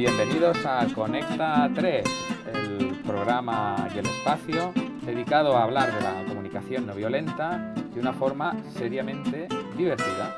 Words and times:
bienvenidos 0.00 0.64
a 0.64 0.86
Conecta 0.94 1.70
3, 1.74 2.04
el 2.54 3.02
programa 3.02 3.86
y 3.94 3.98
el 3.98 4.06
espacio 4.06 4.72
dedicado 5.04 5.54
a 5.54 5.64
hablar 5.64 5.94
de 5.94 6.00
la 6.00 6.24
comunicación 6.26 6.86
no 6.86 6.94
violenta 6.94 7.74
de 7.74 8.00
una 8.00 8.14
forma 8.14 8.56
seriamente 8.70 9.46
divertida. 9.76 10.34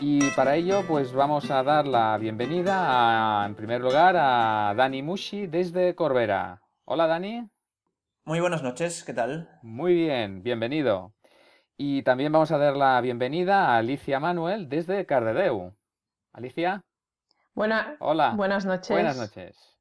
Y 0.00 0.30
para 0.36 0.54
ello, 0.54 0.84
pues 0.86 1.12
vamos 1.12 1.50
a 1.50 1.64
dar 1.64 1.88
la 1.88 2.16
bienvenida, 2.16 3.44
en 3.44 3.56
primer 3.56 3.80
lugar, 3.80 4.14
a 4.16 4.72
Dani 4.76 5.02
Mushi 5.02 5.48
desde 5.48 5.96
Corbera. 5.96 6.62
Hola, 6.84 7.08
Dani. 7.08 7.50
Muy 8.24 8.38
buenas 8.38 8.62
noches, 8.62 9.02
¿qué 9.02 9.12
tal? 9.12 9.48
Muy 9.62 9.94
bien, 9.94 10.44
bienvenido. 10.44 11.12
Y 11.76 12.04
también 12.04 12.30
vamos 12.30 12.52
a 12.52 12.58
dar 12.58 12.76
la 12.76 13.00
bienvenida 13.00 13.66
a 13.66 13.78
Alicia 13.78 14.20
Manuel 14.20 14.68
desde 14.68 15.06
Cardedeu. 15.06 15.74
Alicia. 16.32 16.84
Hola. 17.60 18.32
Buenas 18.36 18.64
noches. 18.64 18.88
Buenas 18.88 19.18
noches. 19.18 19.78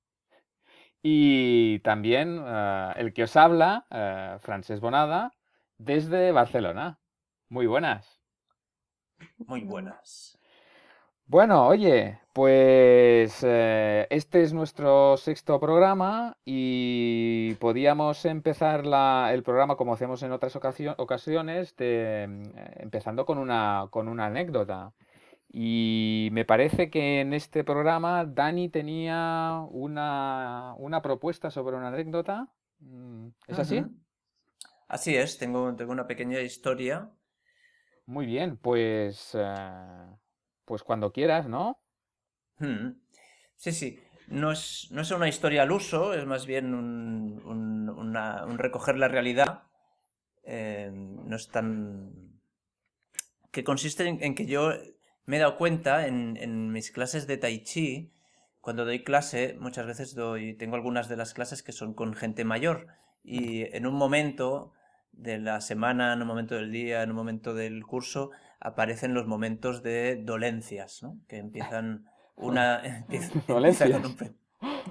Y 1.01 1.79
también 1.79 2.43
eh, 2.45 2.91
el 2.97 3.13
que 3.13 3.23
os 3.23 3.37
habla, 3.37 3.85
uh, 3.89 4.37
Francesc 4.39 4.81
Bonada, 4.81 5.31
desde 5.77 6.33
Barcelona. 6.33 6.99
Muy 7.47 7.67
buenas. 7.67 8.19
Muy 9.37 9.61
buenas. 9.61 10.37
Bueno, 11.25 11.67
oye, 11.67 12.19
pues 12.33 13.45
eh, 13.47 14.07
este 14.09 14.43
es 14.43 14.51
nuestro 14.51 15.15
sexto 15.15 15.57
programa 15.57 16.35
y 16.43 17.53
podíamos 17.61 18.25
empezar 18.25 18.83
el 19.31 19.43
programa 19.43 19.77
como 19.77 19.93
hacemos 19.93 20.21
en 20.23 20.33
otras 20.33 20.53
ocasiones, 20.57 21.75
empezando 21.77 23.25
con 23.25 23.37
una, 23.37 23.87
con 23.89 24.09
una 24.09 24.25
anécdota. 24.25 24.91
Y 25.51 26.29
me 26.31 26.45
parece 26.45 26.91
que 26.91 27.21
en 27.21 27.33
este 27.33 27.63
programa 27.63 28.23
Dani 28.23 28.69
tenía 28.69 29.65
una, 29.71 30.75
propuesta 31.01 31.49
sobre 31.49 31.75
una 31.75 31.87
anécdota. 31.87 32.47
Mm, 32.79 33.29
¿Es 33.47 33.57
así? 33.57 33.83
Así 34.87 35.15
es, 35.15 35.39
tengo, 35.39 35.75
tengo 35.75 35.91
una 35.91 36.05
pequeña 36.05 36.39
historia. 36.41 37.09
Muy 38.05 38.27
bien, 38.27 38.57
pues, 38.57 39.31
eh, 39.33 40.05
pues 40.65 40.83
cuando 40.83 41.11
quieras, 41.11 41.47
¿no? 41.47 41.79
Sí, 43.55 43.71
sí. 43.71 43.99
No 44.27 44.51
es, 44.51 44.87
no 44.91 45.01
es 45.01 45.09
una 45.09 45.27
historia 45.27 45.63
al 45.63 45.71
uso, 45.71 46.13
es 46.13 46.25
más 46.27 46.45
bien 46.45 46.75
un, 46.75 47.41
un, 47.89 48.57
recoger 48.59 48.97
la 48.97 49.07
realidad. 49.07 49.63
Eh, 50.43 50.91
no 50.93 51.35
es 51.35 51.47
tan... 51.49 52.39
que 53.51 53.63
consiste 53.63 54.07
en 54.07 54.35
que 54.35 54.45
yo 54.45 54.73
me 55.29 55.37
he 55.37 55.39
dado 55.39 55.57
cuenta 55.57 56.07
en, 56.07 56.71
mis 56.71 56.89
clases 56.89 57.27
de 57.27 57.37
tai 57.37 57.61
chi, 57.61 58.11
cuando 58.61 58.83
doy 58.83 59.03
clase, 59.03 59.55
muchas 59.59 59.85
veces 59.85 60.15
doy, 60.15 60.55
tengo 60.55 60.75
algunas 60.75 61.07
de 61.07 61.17
las 61.17 61.35
clases 61.35 61.61
que 61.61 61.71
son 61.71 61.93
con 61.93 62.15
gente 62.15 62.43
mayor 62.45 62.87
y 63.23 63.65
en 63.75 63.85
un 63.85 63.93
momento 63.93 64.73
de 65.11 65.37
la 65.37 65.61
semana, 65.61 66.13
en 66.13 66.23
un 66.23 66.27
momento 66.27 66.55
del 66.55 66.71
día, 66.71 67.03
en 67.03 67.11
un 67.11 67.15
momento 67.15 67.53
del 67.53 67.85
curso, 67.85 68.31
aparecen 68.59 69.13
los 69.13 69.27
momentos 69.27 69.83
de 69.83 70.15
dolencias, 70.15 71.03
¿no? 71.03 71.19
Que 71.27 71.37
empiezan 71.37 72.07
una... 72.35 73.05
¿Dolencias? 73.47 74.01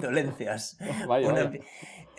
dolencias. 0.01 0.79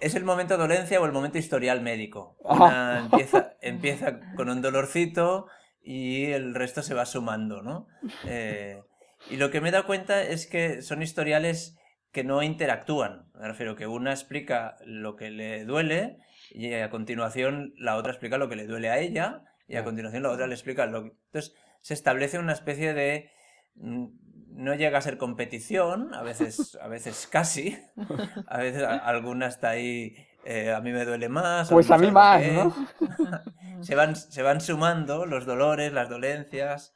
Es 0.02 0.16
el 0.16 0.26
momento 0.26 0.58
dolencia 0.58 1.00
o 1.00 1.06
el 1.06 1.14
momento 1.14 1.38
historial 1.38 1.82
médico. 1.82 2.36
Una 2.44 3.00
empieza, 3.00 3.54
empieza 3.62 4.20
con 4.36 4.50
un 4.50 4.62
dolorcito, 4.62 5.48
y 5.82 6.26
el 6.26 6.54
resto 6.54 6.82
se 6.82 6.94
va 6.94 7.06
sumando, 7.06 7.62
¿no? 7.62 7.88
Eh, 8.26 8.82
y 9.30 9.38
lo 9.38 9.52
que 9.52 9.62
me 9.62 9.70
he 9.70 9.72
dado 9.72 9.86
cuenta 9.86 10.22
es 10.24 10.48
que 10.48 10.82
son 10.82 11.02
historiales 11.02 11.78
que 12.12 12.24
no 12.24 12.42
interactúan. 12.44 13.30
Me 13.36 13.48
refiero 13.48 13.76
que 13.76 13.88
una 13.88 14.12
explica 14.12 14.78
lo 14.86 15.16
que 15.16 15.30
le 15.30 15.66
duele 15.66 16.18
y 16.52 16.74
a 16.74 16.90
continuación 16.90 17.74
la 17.78 17.96
otra 17.96 18.12
explica 18.12 18.38
lo 18.38 18.50
que 18.50 18.56
le 18.56 18.66
duele 18.66 18.90
a 18.90 19.00
ella 19.00 19.44
y 19.68 19.76
a 19.76 19.84
continuación 19.84 20.24
la 20.24 20.32
otra 20.32 20.48
le 20.48 20.56
explica 20.56 20.86
lo 20.86 21.04
que... 21.04 21.12
Entonces 21.26 21.56
se 21.82 21.94
establece 21.94 22.40
una 22.40 22.54
especie 22.54 22.94
de... 22.94 23.30
Mm, 23.76 24.08
no 24.52 24.76
llega 24.76 24.98
a 24.98 25.02
ser 25.02 25.18
competición, 25.18 26.14
a 26.14 26.22
veces, 26.22 26.78
a 26.82 26.90
veces 26.90 27.28
casi, 27.32 27.78
a 28.48 28.58
veces 28.58 28.84
alguna 28.84 29.48
está 29.48 29.70
ahí 29.70 30.16
eh, 30.46 30.72
a 30.72 30.82
mí 30.82 30.92
me 30.92 31.06
duele 31.06 31.30
más. 31.30 31.70
Pues 31.70 31.92
a 31.92 31.98
mí 31.98 32.12
más, 32.12 32.44
¿no? 32.52 32.74
se, 33.82 33.96
van, 33.96 34.16
se 34.16 34.42
van 34.42 34.62
sumando 34.62 35.26
los 35.26 35.46
dolores, 35.46 35.94
las 35.94 36.10
dolencias. 36.10 36.96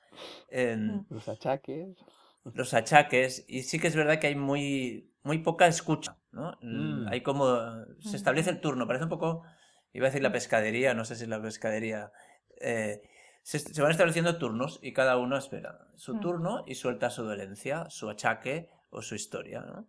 los 1.09 1.27
achaques. 1.27 1.97
Los 2.53 2.73
achaques. 2.73 3.45
Y 3.47 3.63
sí 3.63 3.79
que 3.79 3.87
es 3.87 3.95
verdad 3.95 4.19
que 4.19 4.27
hay 4.27 4.35
muy, 4.35 5.11
muy 5.23 5.39
poca 5.39 5.67
escucha, 5.67 6.17
¿no? 6.31 6.57
Mm. 6.61 7.07
Hay 7.09 7.21
como... 7.21 7.57
Se 7.99 8.15
establece 8.15 8.49
el 8.49 8.61
turno, 8.61 8.87
parece 8.87 9.05
un 9.05 9.09
poco... 9.09 9.43
Iba 9.93 10.07
a 10.07 10.09
decir 10.09 10.23
la 10.23 10.31
pescadería, 10.31 10.93
no 10.93 11.05
sé 11.05 11.15
si 11.15 11.25
la 11.27 11.41
pescadería... 11.41 12.11
Eh, 12.59 13.01
se, 13.43 13.59
se, 13.59 13.81
van 13.81 13.91
estableciendo 13.91 14.37
turnos 14.37 14.79
y 14.81 14.93
cada 14.93 15.17
uno 15.17 15.37
espera 15.37 15.87
su 15.95 16.15
mm. 16.15 16.19
turno 16.21 16.63
y 16.65 16.75
suelta 16.75 17.09
su 17.09 17.23
dolencia, 17.23 17.89
su 17.89 18.09
achaque 18.09 18.69
o 18.89 19.01
su 19.01 19.15
historia, 19.15 19.61
¿no? 19.61 19.87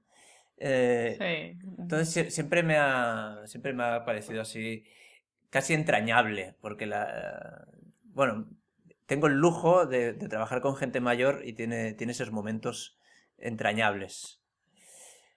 Eh, 0.56 1.56
entonces 1.78 2.34
siempre 2.34 2.62
me, 2.62 2.76
ha, 2.76 3.42
siempre 3.47 3.72
me 3.72 3.84
ha 3.84 4.04
parecido 4.04 4.41
así, 4.41 4.84
casi 5.50 5.75
entrañable, 5.75 6.56
porque 6.60 6.87
la... 6.87 7.66
Bueno, 8.03 8.48
tengo 9.06 9.26
el 9.26 9.34
lujo 9.34 9.87
de, 9.87 10.15
trabajar 10.15 10.60
con 10.60 10.76
gente 10.76 11.00
mayor 11.00 11.42
y 11.44 11.53
tiene, 11.53 11.92
tiene 11.94 12.12
esos 12.12 12.31
momentos 12.31 12.98
entrañables. 13.38 14.41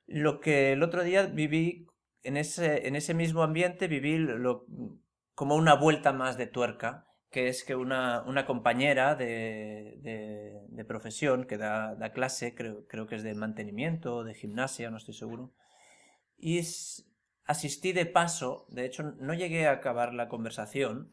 Lo 0.05 0.39
que 0.39 0.73
el 0.73 0.83
otro 0.83 1.03
día 1.03 1.25
viví 1.25 1.87
en 2.23 2.37
ese, 2.37 2.87
en 2.87 2.95
ese 2.95 3.13
mismo 3.13 3.43
ambiente, 3.43 3.87
viví 3.87 4.17
lo, 4.17 4.65
como 5.33 5.55
una 5.55 5.73
vuelta 5.73 6.13
más 6.13 6.37
de 6.37 6.47
tuerca 6.47 7.06
que 7.29 7.49
es 7.49 7.63
que 7.63 7.75
una, 7.75 8.23
compañera 8.45 9.15
de, 9.15 9.99
de, 10.69 10.85
profesión 10.85 11.45
que 11.45 11.57
da, 11.57 11.95
da 11.95 12.11
clase, 12.11 12.55
creo, 12.55 12.85
creo, 12.87 13.07
que 13.07 13.15
es 13.15 13.23
de 13.23 13.35
mantenimiento, 13.35 14.23
de 14.23 14.33
gimnasia, 14.33 14.89
no 14.89 14.97
estoy 14.97 15.13
seguro, 15.13 15.53
y 16.37 16.61
asistí 17.45 17.91
de 17.91 18.05
paso, 18.05 18.65
de 18.69 18.85
hecho 18.85 19.03
no 19.03 19.33
llegué 19.33 19.67
a 19.67 19.71
acabar 19.71 20.13
la 20.13 20.29
conversación, 20.29 21.11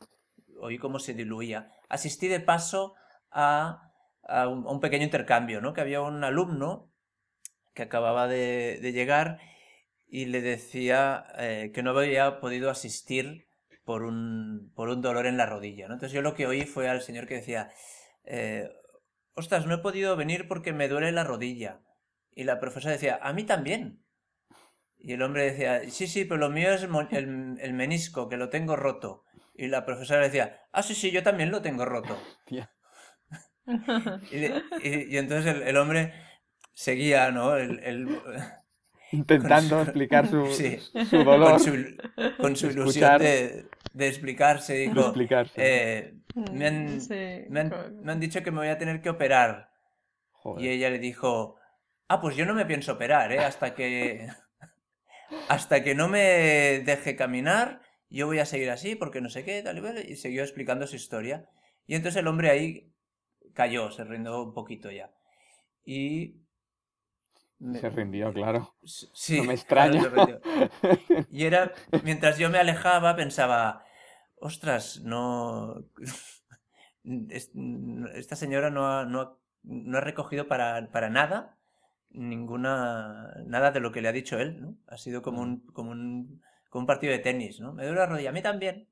oí 0.61 0.79
cómo 0.79 0.99
se 0.99 1.15
diluía, 1.15 1.73
asistí 1.89 2.29
de 2.29 2.41
paso 2.41 2.95
a, 3.31 3.93
a, 4.23 4.49
un, 4.49 4.81
pequeño 4.81 5.05
intercambio, 5.05 5.61
¿no? 5.61 5.73
que 5.73 5.81
había 5.81 6.01
un 6.01 6.23
alumno 6.23 6.93
que 7.75 7.83
acababa 7.83 8.29
de, 8.29 8.79
llegar 8.93 9.41
y 10.07 10.27
le 10.27 10.41
decía 10.41 11.27
eh, 11.39 11.73
que 11.75 11.83
no 11.83 11.91
había 11.91 12.41
podido 12.41 12.71
asistir 12.71 13.49
por 13.85 14.03
un, 14.03 14.73
por 14.75 14.89
un 14.89 15.03
dolor 15.03 15.27
en 15.27 15.37
la 15.37 15.47
rodilla. 15.47 15.89
¿no? 15.89 15.95
Entonces 15.95 16.15
yo 16.15 16.23
lo 16.23 16.35
que 16.35 16.47
oí 16.47 16.63
fue 16.63 16.89
al 16.89 17.03
señor 17.03 17.27
que 17.27 17.35
decía, 17.35 17.71
eh, 18.25 18.71
ostras, 19.35 19.67
no 19.67 19.75
he 19.75 19.79
podido 19.79 20.17
venir 20.17 20.49
porque 20.49 20.73
me 20.73 20.89
duele 20.89 21.13
la 21.13 21.25
rodilla. 21.25 21.81
Y 22.35 22.45
la 22.45 22.61
profesora 22.61 22.93
decía, 22.93 23.19
a 23.23 23.33
mí 23.33 23.45
también. 23.45 24.03
Y 24.99 25.13
el 25.13 25.23
hombre 25.23 25.45
decía, 25.45 25.83
sí, 25.91 26.07
sí, 26.07 26.25
pero 26.25 26.39
lo 26.39 26.51
mío 26.51 26.73
es 26.73 26.83
el, 26.83 27.57
el 27.61 27.73
menisco, 27.75 28.29
que 28.29 28.37
lo 28.37 28.49
tengo 28.49 28.75
roto. 28.75 29.25
Y 29.55 29.69
la 29.69 29.85
profesora 29.85 30.23
decía, 30.23 30.63
ah, 30.73 30.83
sí, 30.83 30.95
sí, 30.95 31.11
yo 31.11 31.23
también 31.23 31.51
lo 31.51 31.63
tengo 31.63 31.85
roto. 31.85 32.19
y, 34.33 35.17
entonces 35.17 35.57
el, 35.65 35.77
hombre 35.77 36.13
seguía, 36.73 37.31
¿no? 37.31 37.57
el, 37.57 38.21
intentando 39.15 39.83
explicar 39.83 40.29
su, 40.29 40.47
su 40.47 41.25
dolor. 41.25 41.61
Con 42.39 42.57
su, 42.57 42.67
ilusión 42.67 43.19
de, 43.19 43.67
de, 43.93 44.09
explicarse. 44.09 44.75
Digo, 44.75 45.01
explicarse. 45.01 45.53
Eh, 45.57 46.15
me, 46.53 46.67
han, 46.67 46.99
me, 47.51 47.61
han, 47.61 48.01
me, 48.03 48.13
han, 48.13 48.21
dicho 48.21 48.43
que 48.43 48.51
me 48.51 48.59
voy 48.59 48.69
a 48.69 48.79
tener 48.79 49.01
que 49.01 49.11
operar. 49.11 49.71
Y 50.59 50.69
ella 50.69 50.91
le 50.91 50.99
dijo, 50.99 51.57
ah, 52.09 52.21
pues 52.21 52.37
yo 52.37 52.45
no 52.45 52.55
me 52.55 52.67
pienso 52.67 52.93
operar, 52.93 53.33
¿eh? 53.33 53.39
Hasta 53.39 53.75
que, 53.75 54.29
hasta 55.49 55.83
que 55.83 55.95
no 55.95 56.09
me 56.09 56.83
deje 56.85 57.17
caminar, 57.17 57.81
yo 58.11 58.27
voy 58.27 58.41
a 58.41 58.47
seguir 58.47 58.71
así 58.71 58.95
porque 58.95 59.21
no 59.21 59.31
sé 59.31 59.45
qué, 59.45 59.63
tal 59.63 59.79
y, 59.79 60.13
y 60.13 60.17
siguió 60.17 60.43
explicando 60.43 60.87
su 60.87 60.97
historia. 60.97 61.49
Y 61.87 61.95
entonces 61.95 62.21
el 62.21 62.29
hombre 62.29 62.51
ahí 62.51 62.93
cayó, 63.55 63.91
se 63.91 64.05
rindió 64.05 64.43
un 64.43 64.53
poquito 64.55 64.91
ya. 64.91 65.11
Y 65.85 66.44
se 67.81 67.91
rindió, 67.91 68.33
claro. 68.33 68.75
Sí. 68.85 69.39
No 69.39 69.45
me 69.45 69.55
extraña. 69.55 70.03
y 71.31 71.45
era, 71.45 71.73
mientras 72.03 72.39
yo 72.39 72.51
me 72.51 72.59
alejaba, 72.59 73.17
pensaba, 73.17 73.85
ostras, 74.37 75.01
no. 75.03 75.85
Esta 77.05 78.37
señora 78.37 78.71
no 78.71 78.87
ha, 78.87 79.05
no 79.05 79.21
ha, 79.21 79.39
no 79.63 79.99
ha 79.99 80.01
recogido 80.01 80.49
para, 80.49 80.91
para, 80.91 81.11
nada 81.11 81.59
ninguna. 82.11 83.35
nada 83.47 83.73
de 83.73 83.81
lo 83.81 83.93
que 83.93 84.01
le 84.01 84.09
ha 84.09 84.13
dicho 84.13 84.39
él, 84.39 84.61
¿no? 84.61 84.77
Ha 84.87 84.97
sido 84.97 85.23
como 85.23 85.43
un, 85.43 85.67
como 85.67 85.91
un, 85.91 86.43
como 86.71 86.83
un 86.83 86.87
partido 86.87 87.13
de 87.13 87.19
tenis, 87.19 87.61
¿no? 87.61 87.73
Me 87.73 87.85
duele 87.85 88.01
la 88.01 88.07
rodilla, 88.07 88.31
a 88.31 88.33
mí 88.33 88.43
también. 88.43 88.89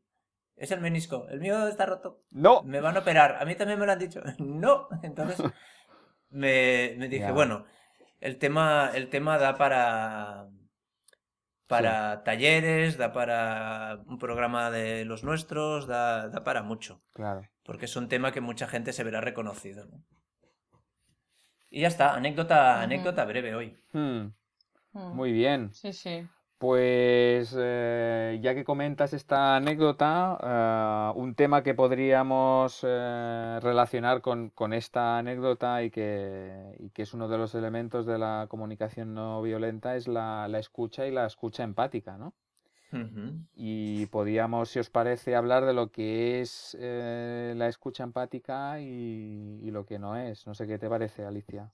Es 0.57 0.71
el 0.71 0.81
menisco. 0.81 1.27
El 1.29 1.41
mío 1.41 1.67
está 1.67 1.87
roto. 1.87 2.23
No. 2.31 2.63
Me 2.63 2.81
van 2.81 2.97
a 2.97 3.01
operar. 3.01 3.39
A 3.41 3.45
mí 3.47 3.55
también 3.55 3.81
me 3.81 3.87
lo 3.87 3.93
han 3.93 3.99
dicho. 3.99 4.23
no. 4.39 4.89
Entonces 5.03 5.43
me, 6.31 6.95
me 6.99 7.09
dije, 7.09 7.33
bueno, 7.33 7.65
el 8.23 8.39
tema, 8.39 8.91
el 8.95 9.09
tema 9.09 9.37
da 9.37 9.57
para, 9.57 10.49
para 11.67 12.23
talleres, 12.23 12.97
da 12.97 13.13
para 13.13 14.01
un 14.07 14.19
programa 14.19 14.71
de 14.71 15.05
los 15.05 15.25
nuestros, 15.25 15.89
da, 15.89 16.29
da, 16.29 16.45
para 16.45 16.63
mucho. 16.63 17.01
Claro. 17.13 17.43
Porque 17.65 17.87
es 17.87 17.97
un 17.97 18.09
tema 18.09 18.31
que 18.33 18.41
mucha 18.41 18.69
gente 18.69 18.93
se 18.93 19.03
verá 19.03 19.21
reconocido. 19.21 19.89
Y 21.69 21.81
ya 21.81 21.89
está, 21.89 22.15
anécdota, 22.15 22.81
anécdota 22.81 23.25
breve 23.25 23.57
hoy. 23.57 23.77
Hmm. 23.93 24.33
Hmm. 24.93 25.17
Muy 25.17 25.33
bien. 25.33 25.75
Sí, 25.75 25.93
sí. 25.93 26.29
Pues 26.63 27.57
eh, 27.59 28.39
ya 28.41 28.55
que 28.55 28.63
comentas 28.63 29.13
esta 29.15 29.57
anécdota, 29.57 30.39
eh, 30.41 31.19
un 31.19 31.35
tema 31.35 31.65
que 31.65 31.75
podríamos 31.75 32.85
eh, 32.85 33.59
relacionar 33.61 34.21
con, 34.21 34.53
esta 34.73 35.19
anécdota 35.19 35.83
y 35.83 35.91
que, 35.91 36.89
que, 36.95 37.03
es 37.03 37.15
uno 37.15 37.27
de 37.27 37.37
los 37.37 37.57
elementos 37.57 38.07
de 38.07 38.17
la 38.17 38.47
comunicación 38.49 39.13
no 39.13 39.43
violenta 39.43 39.97
es 39.97 40.07
la, 40.07 40.47
escucha 40.57 41.05
y 41.05 41.11
la 41.11 41.27
escucha 41.27 41.65
empática, 41.65 42.17
¿no? 42.17 42.33
Y 43.57 44.07
podríamos, 44.07 44.69
si 44.71 44.79
os 44.79 44.89
parece, 44.89 45.35
hablar 45.35 45.65
de 45.65 45.73
lo 45.73 45.91
que 45.91 46.43
es 46.43 46.77
la 46.79 47.67
escucha 47.67 48.05
empática 48.05 48.81
y, 48.81 49.59
y 49.65 49.71
lo 49.73 49.85
que 49.85 49.99
no 49.99 50.17
es. 50.17 50.47
No 50.47 50.55
sé 50.55 50.69
qué 50.69 50.79
te 50.79 50.89
parece, 50.89 51.25
Alicia. 51.25 51.73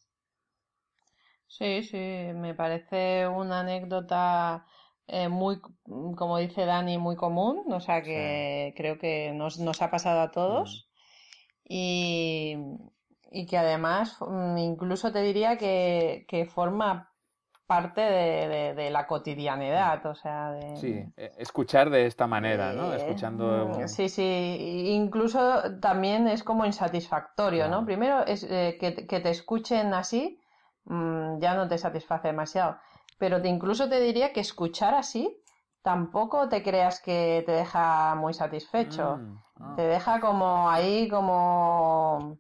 Sí, 1.49 1.83
sí, 1.83 1.97
me 1.97 2.55
parece 2.55 3.27
una 3.27 3.61
anécdota 3.61 4.67
eh, 5.07 5.29
muy, 5.29 5.61
mm, 5.87 6.13
como 6.13 6.37
dice 6.39 6.67
Dani, 6.67 6.99
muy 6.99 7.17
común, 7.17 7.65
o 7.73 7.81
sea 7.81 8.03
que 8.03 8.75
creo 8.77 8.99
que 8.99 9.33
nos, 9.33 9.59
nos, 9.59 9.81
ha 9.81 9.91
pasado 9.91 10.21
a 10.21 10.31
todos 10.31 10.89
mm. 11.65 11.73
y, 11.73 12.57
y, 13.33 13.47
que 13.47 13.57
además 13.57 14.19
mm, 14.21 14.59
incluso 14.59 15.11
te 15.11 15.23
diría 15.23 15.57
que, 15.57 16.27
que 16.29 16.45
forma 16.45 17.11
parte 17.67 18.01
de, 18.01 18.75
de, 18.75 18.91
la 18.91 19.07
cotidianidad, 19.07 20.05
o 20.07 20.15
sea, 20.15 20.53
de... 20.53 20.77
Sí, 20.77 21.05
e, 21.17 21.33
escuchar 21.37 21.91
de 21.91 22.07
esta 22.07 22.27
manera, 22.27 22.73
¿no? 22.73 22.95
Escuchando... 22.95 23.87
Sí, 23.87 24.09
sí, 24.09 24.91
incluso 24.95 25.63
también 25.79 26.29
es 26.29 26.43
como 26.43 26.65
insatisfactorio, 26.65 27.69
¿no? 27.69 27.85
Primero 27.85 28.25
es 28.27 28.43
eh, 28.45 28.79
que, 28.81 29.07
que, 29.07 29.21
te 29.21 29.29
escuchen 29.29 29.93
así, 29.93 30.41
ya 31.41 31.55
no 31.55 31.69
te 31.69 31.79
satisface 31.79 32.29
demasiado. 32.29 32.79
Pero 33.19 33.41
te, 33.43 33.49
incluso 33.49 33.89
te 33.89 34.01
diría 34.01 34.33
que 34.33 34.41
escuchar 34.41 34.95
así 34.95 35.43
tampoco 35.89 36.51
te 36.51 36.63
creas 36.63 37.01
que 37.01 37.43
te 37.47 37.53
deja 37.53 38.15
muy 38.15 38.35
satisfecho. 38.35 39.17
Mm, 39.17 39.39
ah. 39.61 39.73
Te 39.77 39.83
deja 39.83 40.21
como 40.21 40.69
ahí, 40.69 41.09
como, 41.09 42.37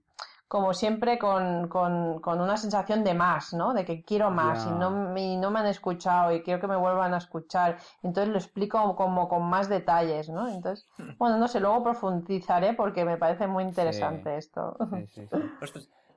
como 0.48 0.74
siempre, 0.74 1.18
con, 1.18 1.68
con, 1.68 2.20
con, 2.20 2.42
una 2.42 2.58
sensación 2.58 3.04
de 3.04 3.14
más, 3.14 3.54
¿no? 3.54 3.72
De 3.72 3.86
que 3.86 4.02
quiero 4.02 4.30
más 4.30 4.66
y, 4.66 4.70
no, 4.70 5.16
y 5.16 5.38
no 5.38 5.50
me 5.50 5.60
han 5.60 5.66
escuchado 5.66 6.32
y 6.32 6.42
quiero 6.42 6.60
que 6.60 6.66
me 6.66 6.76
vuelvan 6.76 7.14
a 7.14 7.16
escuchar. 7.18 7.78
Entonces 8.02 8.30
lo 8.30 8.38
explico 8.38 8.94
como 8.96 9.28
con 9.28 9.44
más 9.44 9.70
detalles, 9.70 10.28
¿no? 10.28 10.46
Entonces, 10.48 10.86
bueno, 11.18 11.38
no 11.38 11.48
sé, 11.48 11.60
luego 11.60 11.82
profundizaré 11.82 12.74
porque 12.74 13.06
me 13.06 13.16
parece 13.16 13.46
muy 13.46 13.64
interesante 13.64 14.36
esto. 14.36 14.76
Sí, 14.90 15.06
sí, 15.06 15.28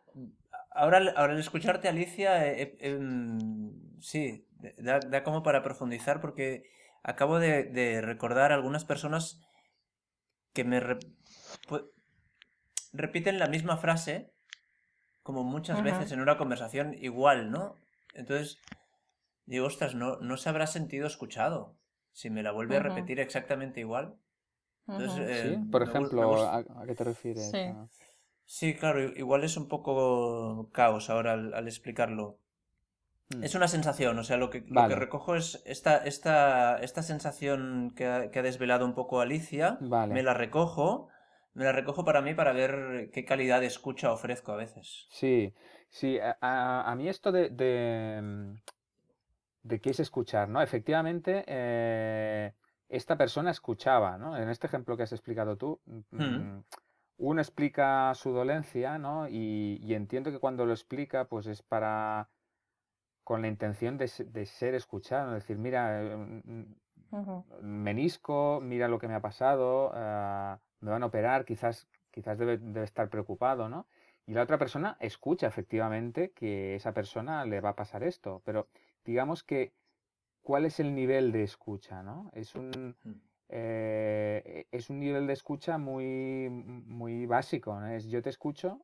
ahora, 0.71 1.13
ahora 1.15 1.33
al 1.33 1.39
escucharte, 1.39 1.87
Alicia, 1.87 2.55
sí, 3.99 4.45
da, 4.77 5.23
como 5.23 5.43
para 5.43 5.63
profundizar 5.63 6.21
porque 6.21 6.63
acabo 7.03 7.39
de, 7.39 8.01
recordar 8.01 8.51
algunas 8.51 8.85
personas 8.85 9.41
que 10.53 10.63
me 10.63 10.81
repiten 12.93 13.39
la 13.39 13.47
misma 13.47 13.77
frase 13.77 14.33
como 15.23 15.43
muchas 15.43 15.81
veces 15.83 16.11
en 16.11 16.19
una 16.19 16.37
conversación 16.37 16.95
igual, 16.95 17.51
¿no? 17.51 17.77
Entonces, 18.13 18.57
digo, 19.45 19.67
ostras, 19.67 19.93
no, 19.95 20.17
no 20.17 20.35
se 20.37 20.49
habrá 20.49 20.67
sentido 20.67 21.07
escuchado 21.07 21.77
si 22.11 22.29
me 22.29 22.43
la 22.43 22.51
vuelve 22.51 22.77
a 22.77 22.79
repetir 22.79 23.19
exactamente 23.19 23.79
igual. 23.79 24.17
Eh, 24.99 25.57
por 25.71 25.83
ejemplo, 25.83 26.43
¿a, 26.43 26.63
qué 26.85 26.95
te 26.95 27.03
refieres? 27.03 27.51
Sí. 27.51 27.63
Claro, 28.79 29.01
igual 29.01 29.43
es 29.43 29.57
un 29.57 29.67
poco 29.67 30.69
caos 30.71 31.09
ahora 31.09 31.33
al 31.33 31.67
explicarlo. 31.67 32.37
Mm. 33.35 33.43
Es 33.43 33.55
una 33.55 33.67
sensación, 33.67 34.17
o 34.19 34.23
sea, 34.23 34.37
lo 34.37 34.49
que, 34.49 34.63
lo 34.67 34.87
que 34.87 34.95
recojo 34.95 35.35
es 35.35 35.61
esta, 35.65 35.97
esta, 35.97 36.77
esta 36.77 37.03
sensación 37.03 37.93
que 37.95 38.07
ha, 38.07 38.31
que 38.31 38.39
ha, 38.39 38.43
desvelado 38.43 38.85
un 38.85 38.93
poco 38.93 39.21
Alicia, 39.21 39.77
me 39.81 40.23
la 40.23 40.33
recojo, 40.33 41.09
me 41.53 41.63
la 41.63 41.71
recojo 41.71 42.03
para 42.03 42.21
mí 42.21 42.33
para 42.33 42.51
ver 42.51 43.09
qué 43.13 43.25
calidad 43.25 43.61
de 43.61 43.67
escucha 43.67 44.11
ofrezco 44.11 44.51
a 44.51 44.57
veces. 44.57 45.07
Sí, 45.09 45.53
sí, 45.89 46.19
a, 46.19 46.91
a 46.91 46.95
mí 46.95 47.07
esto 47.07 47.31
de, 47.31 47.49
de, 47.49 48.57
de, 49.63 49.81
qué 49.81 49.89
es 49.91 49.99
escuchar, 49.99 50.49
¿no? 50.49 50.61
Efectivamente, 50.61 51.43
eh, 51.47 52.53
esta 52.89 53.17
persona 53.17 53.51
escuchaba, 53.51 54.17
¿no? 54.17 54.37
En 54.37 54.49
este 54.49 54.67
ejemplo 54.67 54.97
que 54.97 55.03
has 55.03 55.13
explicado 55.13 55.55
tú, 55.55 55.79
mm, 55.85 56.23
mm, 56.23 56.63
uno 57.21 57.39
explica 57.39 58.13
su 58.15 58.31
dolencia, 58.31 58.97
¿no? 58.97 59.27
Y, 59.29 59.79
y 59.83 59.93
entiendo 59.93 60.31
que 60.31 60.39
cuando 60.39 60.65
lo 60.65 60.73
explica, 60.73 61.25
pues 61.25 61.47
es 61.47 61.61
para 61.61 62.29
con 63.23 63.41
la 63.41 63.47
intención 63.47 63.97
de, 63.97 64.07
ser 64.07 64.75
escuchado, 64.75 65.33
decir, 65.33 65.57
mira, 65.57 66.01
eh, 66.03 66.65
menisco, 67.61 68.59
mira 68.61 68.87
lo 68.87 68.99
que 68.99 69.07
me 69.07 69.13
ha 69.13 69.21
pasado, 69.21 69.91
ah, 69.93 70.59
me 70.79 70.91
van 70.91 71.03
a 71.03 71.05
operar, 71.05 71.45
quizás, 71.45 71.87
quizás 72.09 72.37
debe, 72.37 72.59
estar 72.83 73.09
preocupado, 73.09 73.69
¿no? 73.69 73.87
Y 74.25 74.33
la 74.33 74.43
otra 74.43 74.57
persona 74.57 74.97
escucha 74.99 75.47
efectivamente 75.47 76.31
que 76.31 76.75
esa 76.75 76.93
persona 76.93 77.45
le 77.45 77.61
va 77.61 77.69
a 77.69 77.75
pasar 77.75 78.03
esto, 78.03 78.41
pero 78.43 78.67
digamos 79.05 79.43
que, 79.43 79.73
¿cuál 80.41 80.65
es 80.65 80.79
el 80.79 80.95
nivel 80.95 81.31
de 81.31 81.43
escucha, 81.43 82.03
¿no? 82.03 82.31
Es 82.33 82.55
un, 82.55 82.95
mm. 83.03 83.11
Eh, 83.53 84.65
es 84.71 84.89
un 84.89 84.99
nivel 84.99 85.27
de 85.27 85.33
escucha 85.33 85.77
muy, 85.77 86.49
muy 86.49 87.25
básico, 87.25 87.77
¿no? 87.77 87.87
Es 87.87 88.07
yo 88.07 88.21
te 88.21 88.29
escucho, 88.29 88.79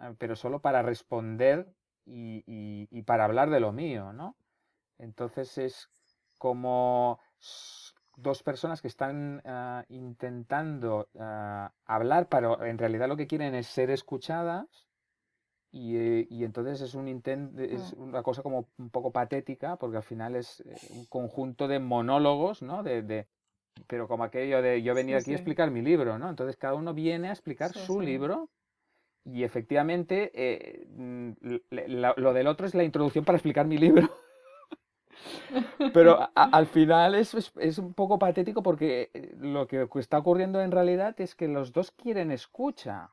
eh, 0.00 0.14
pero 0.16 0.36
solo 0.36 0.60
para 0.60 0.80
responder 0.82 1.74
y, 2.04 3.02
para 3.02 3.24
hablar 3.24 3.50
de 3.50 3.58
lo 3.58 3.72
mío, 3.72 4.12
¿no? 4.12 4.36
Entonces 4.98 5.58
es 5.58 5.90
como 6.38 7.18
dos 8.16 8.44
personas 8.44 8.80
que 8.80 8.88
están 8.88 9.42
ah, 9.44 9.84
intentando 9.88 11.08
ah, 11.18 11.72
hablar, 11.84 12.28
pero 12.28 12.64
en 12.64 12.78
realidad 12.78 13.08
lo 13.08 13.16
que 13.16 13.26
quieren 13.26 13.56
es 13.56 13.66
ser 13.66 13.90
escuchadas 13.90 14.86
y, 15.72 16.44
entonces 16.44 16.80
es 16.80 16.94
un 16.94 17.08
intento, 17.08 17.60
es 17.60 17.94
mm. 17.96 18.02
una 18.02 18.22
cosa 18.22 18.42
como 18.42 18.68
un 18.78 18.90
poco 18.90 19.10
patética 19.10 19.76
porque 19.76 19.96
al 19.96 20.02
final 20.04 20.36
es 20.36 20.60
eh, 20.60 20.76
un 20.90 21.06
conjunto 21.06 21.66
de 21.66 21.80
monólogos, 21.80 22.62
¿no? 22.62 22.84
De, 22.84 23.26
pero 23.86 24.08
como 24.08 24.24
aquello 24.24 24.62
de 24.62 24.82
yo 24.82 24.94
venía 24.94 25.18
aquí 25.18 25.32
a 25.32 25.36
explicar 25.36 25.70
mi 25.70 25.82
libro, 25.82 26.18
¿no? 26.18 26.28
Entonces 26.28 26.56
cada 26.56 26.74
uno 26.74 26.94
viene 26.94 27.28
a 27.28 27.32
explicar 27.32 27.72
su 27.72 28.00
libro 28.00 28.50
y 29.24 29.42
efectivamente, 29.42 30.30
eh, 30.34 30.86
mm, 30.88 31.30
lo 32.16 32.32
del 32.32 32.46
otro 32.46 32.66
es 32.66 32.74
la 32.74 32.84
introducción 32.84 33.24
para 33.24 33.36
explicar 33.36 33.66
mi 33.66 33.76
libro. 33.76 34.08
Pero 35.94 36.28
al 36.34 36.66
final 36.66 37.14
es, 37.14 37.52
es, 37.56 37.78
un 37.78 37.94
poco 37.94 38.18
patético 38.18 38.62
porque 38.62 39.10
eh, 39.14 39.34
lo 39.40 39.66
que 39.66 39.88
está 39.96 40.18
ocurriendo 40.18 40.60
en 40.60 40.70
realidad 40.70 41.20
es 41.20 41.34
que 41.34 41.48
los 41.48 41.72
dos 41.72 41.90
quieren 41.90 42.30
escucha, 42.30 43.10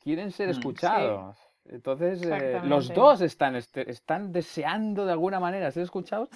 quieren 0.00 0.32
ser 0.32 0.48
mm, 0.48 0.50
escuchados. 0.50 1.36
Entonces, 1.66 2.22
eh, 2.24 2.60
los 2.64 2.92
dos 2.92 3.20
están, 3.20 3.54
este, 3.54 3.88
están 3.88 4.32
deseando 4.32 5.06
de 5.06 5.12
alguna 5.12 5.38
manera 5.38 5.70
ser 5.70 5.84
escuchados 5.84 6.28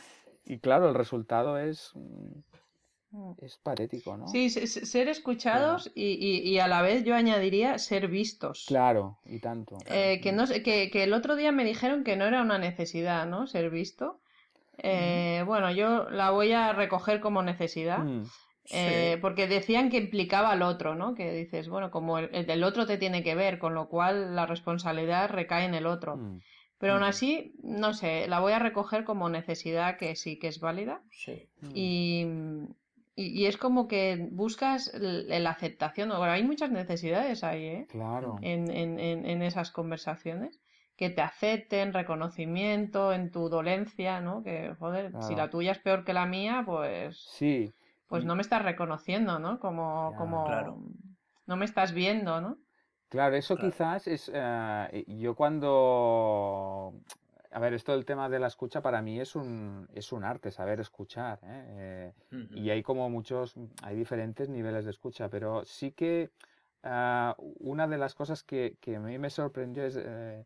y 0.44 0.58
claro, 0.58 0.88
el 0.88 0.94
resultado 0.94 1.58
es 1.58 1.92
Mm. 1.94 2.55
Es 3.38 3.56
patético, 3.56 4.16
¿no? 4.16 4.28
Sí, 4.28 4.50
ser 4.50 5.08
escuchados 5.08 5.90
y, 5.94 6.58
a 6.58 6.68
la 6.68 6.82
vez 6.82 7.04
yo 7.04 7.14
añadiría 7.14 7.78
ser 7.78 8.08
vistos. 8.08 8.64
Claro, 8.66 9.18
y 9.24 9.38
tanto. 9.38 9.78
Eh, 9.86 10.20
que, 10.22 10.32
no, 10.32 10.46
que, 10.46 10.90
que 10.90 11.02
el 11.04 11.14
otro 11.14 11.36
día 11.36 11.52
me 11.52 11.64
dijeron 11.64 12.04
que 12.04 12.16
no 12.16 12.26
era 12.26 12.42
una 12.42 12.58
necesidad, 12.58 13.26
¿no? 13.26 13.46
Ser 13.46 13.70
visto. 13.70 14.20
Eh, 14.78 15.42
bueno, 15.46 15.70
yo 15.72 16.10
la 16.10 16.30
voy 16.30 16.52
a 16.52 16.72
recoger 16.72 17.20
como 17.20 17.42
necesidad. 17.42 17.98
Mm. 17.98 18.24
Eh, 18.70 19.18
porque 19.20 19.46
decían 19.46 19.90
que 19.90 19.96
implicaba 19.96 20.50
al 20.50 20.62
otro, 20.62 20.96
¿no? 20.96 21.14
Que 21.14 21.32
dices, 21.32 21.68
bueno, 21.68 21.90
como 21.90 22.18
el, 22.18 22.64
otro 22.64 22.86
te 22.86 22.98
tiene 22.98 23.22
que 23.22 23.34
ver, 23.34 23.58
con 23.58 23.74
lo 23.74 23.88
cual 23.88 24.34
la 24.34 24.44
responsabilidad 24.46 25.30
recae 25.30 25.64
en 25.64 25.74
el 25.74 25.86
otro. 25.86 26.16
Mm. 26.16 26.40
Pero 26.78 26.94
aún 26.94 27.04
así, 27.04 27.54
no 27.62 27.94
sé, 27.94 28.26
la 28.28 28.40
voy 28.40 28.52
a 28.52 28.58
recoger 28.58 29.04
como 29.04 29.30
necesidad 29.30 29.96
que 29.96 30.14
sí 30.14 30.38
que 30.38 30.48
es 30.48 30.60
válida. 30.60 31.00
Sí. 31.10 31.48
Y, 31.74 32.26
y, 33.18 33.46
es 33.46 33.56
como 33.56 33.88
que 33.88 34.28
buscas 34.30 34.92
la 34.94 35.50
aceptación. 35.50 36.10
Bueno, 36.10 36.32
hay 36.32 36.42
muchas 36.42 36.70
necesidades 36.70 37.42
ahí, 37.44 37.64
¿eh? 37.64 37.86
Claro. 37.88 38.36
En, 38.42 38.70
en, 38.70 39.00
en, 39.00 39.42
esas 39.42 39.70
conversaciones. 39.70 40.60
Que 40.96 41.10
te 41.10 41.20
acepten, 41.20 41.92
reconocimiento 41.92 43.12
en 43.12 43.30
tu 43.30 43.50
dolencia, 43.50 44.20
¿no? 44.20 44.42
Que, 44.42 44.74
joder, 44.78 45.12
si 45.20 45.34
la 45.34 45.50
tuya 45.50 45.72
es 45.72 45.78
peor 45.78 46.04
que 46.04 46.14
la 46.14 46.24
mía, 46.24 46.62
pues. 46.64 47.18
Sí. 47.32 47.74
Pues 48.06 48.24
no 48.24 48.34
me 48.34 48.42
estás 48.42 48.62
reconociendo, 48.62 49.38
¿no? 49.38 49.60
Como. 49.60 50.14
como 50.16 50.44
claro. 50.44 50.78
No 51.46 51.56
me 51.56 51.64
estás 51.64 51.92
viendo, 51.92 52.40
¿no? 52.40 52.58
Claro, 53.08 53.36
eso 53.36 53.56
quizás 53.56 54.06
es. 54.06 54.30
Eh, 54.32 55.04
yo 55.06 55.34
cuando 55.34 56.94
a 57.50 57.58
ver, 57.58 57.74
esto 57.74 57.92
del 57.92 58.04
tema 58.04 58.28
de 58.28 58.38
la 58.38 58.46
escucha 58.46 58.82
para 58.82 59.02
mí 59.02 59.20
es 59.20 59.36
un, 59.36 59.88
es 59.92 60.12
un 60.12 60.24
arte, 60.24 60.50
saber 60.50 60.80
escuchar. 60.80 61.38
¿eh? 61.42 62.12
Eh, 62.30 62.48
y 62.52 62.70
hay 62.70 62.82
como 62.82 63.08
muchos, 63.10 63.54
hay 63.82 63.96
diferentes 63.96 64.48
niveles 64.48 64.84
de 64.84 64.90
escucha, 64.90 65.28
pero 65.28 65.64
sí 65.64 65.92
que 65.92 66.30
ah, 66.82 67.34
una 67.38 67.86
de 67.86 67.98
las 67.98 68.14
cosas 68.14 68.42
que, 68.42 68.76
que, 68.80 68.96
a 68.96 69.00
mí 69.00 69.18
me 69.18 69.30
sorprendió 69.30 69.84
es, 69.84 69.96
eh, 69.98 70.44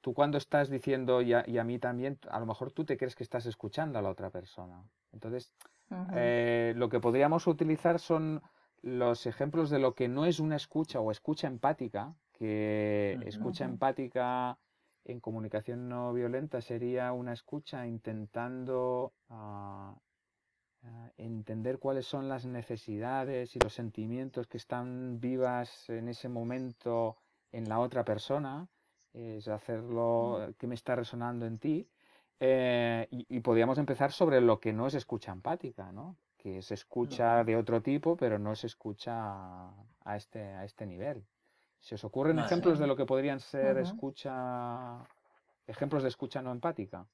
tú 0.00 0.14
cuando 0.14 0.38
estás 0.38 0.70
diciendo, 0.70 1.22
y 1.22 1.32
a, 1.32 1.44
y 1.46 1.58
a, 1.58 1.64
mí 1.64 1.78
también, 1.78 2.18
a 2.30 2.40
lo 2.40 2.46
mejor 2.46 2.72
tú 2.72 2.84
te 2.84 2.96
crees 2.96 3.14
que 3.14 3.24
estás 3.24 3.46
escuchando 3.46 3.98
a 3.98 4.02
la 4.02 4.10
otra 4.10 4.30
persona. 4.30 4.82
Entonces, 5.12 5.52
lo 5.90 6.88
que 6.88 7.00
podríamos 7.00 7.46
utilizar 7.46 7.98
son 7.98 8.42
los 8.80 9.26
ejemplos 9.26 9.70
de 9.70 9.78
lo 9.78 9.94
que 9.94 10.08
no 10.08 10.24
es 10.24 10.40
una 10.40 10.56
escucha 10.56 11.00
o 11.00 11.10
escucha 11.10 11.46
empática, 11.46 12.14
que 12.32 13.18
escucha 13.26 13.64
empática 13.64 14.58
en 15.04 15.20
comunicación 15.20 15.88
no 15.88 16.12
violenta 16.12 16.60
sería 16.60 17.12
una 17.12 17.32
escucha 17.32 17.86
intentando 17.86 19.12
ah, 19.30 19.94
ah, 20.84 21.10
entender 21.16 21.78
cuáles 21.78 22.06
son 22.06 22.28
las 22.28 22.46
necesidades 22.46 23.56
y 23.56 23.58
los 23.58 23.72
sentimientos 23.72 24.46
que 24.46 24.58
están 24.58 25.20
vivas 25.20 25.88
en 25.90 26.08
ese 26.08 26.28
momento 26.28 27.16
en 27.50 27.68
la 27.68 27.80
otra 27.80 28.04
persona, 28.04 28.68
es 29.12 29.46
hacerlo 29.48 30.54
que 30.58 30.66
me 30.66 30.74
está 30.74 30.96
resonando 30.96 31.44
en 31.44 31.58
ti. 31.58 31.88
Eh, 32.40 33.06
y, 33.10 33.40
podríamos 33.40 33.78
empezar 33.78 34.10
sobre 34.10 34.40
lo 34.40 34.58
que 34.58 34.72
no 34.72 34.86
es 34.86 34.94
escucha 34.94 35.30
empática, 35.30 35.92
¿no? 35.92 36.16
que 36.42 36.60
se 36.60 36.74
escucha 36.74 37.44
de 37.44 37.54
otro 37.54 37.82
tipo, 37.82 38.16
pero 38.16 38.36
no 38.36 38.56
se 38.56 38.66
escucha 38.66 39.68
a 40.04 40.16
este, 40.16 40.40
a 40.40 40.64
este 40.64 40.86
nivel. 40.86 41.24
¿Se 41.82 41.96
os 41.96 42.04
ocurren 42.04 42.38
ejemplos 42.38 42.78
de 42.78 42.86
lo 42.86 42.94
que 42.94 43.04
podrían 43.04 43.40
ser 43.40 43.76
escucha, 43.78 45.02
ejemplos 45.66 46.04
de 46.04 46.10
escucha 46.10 46.40
no 46.40 46.52
empática? 46.52 47.04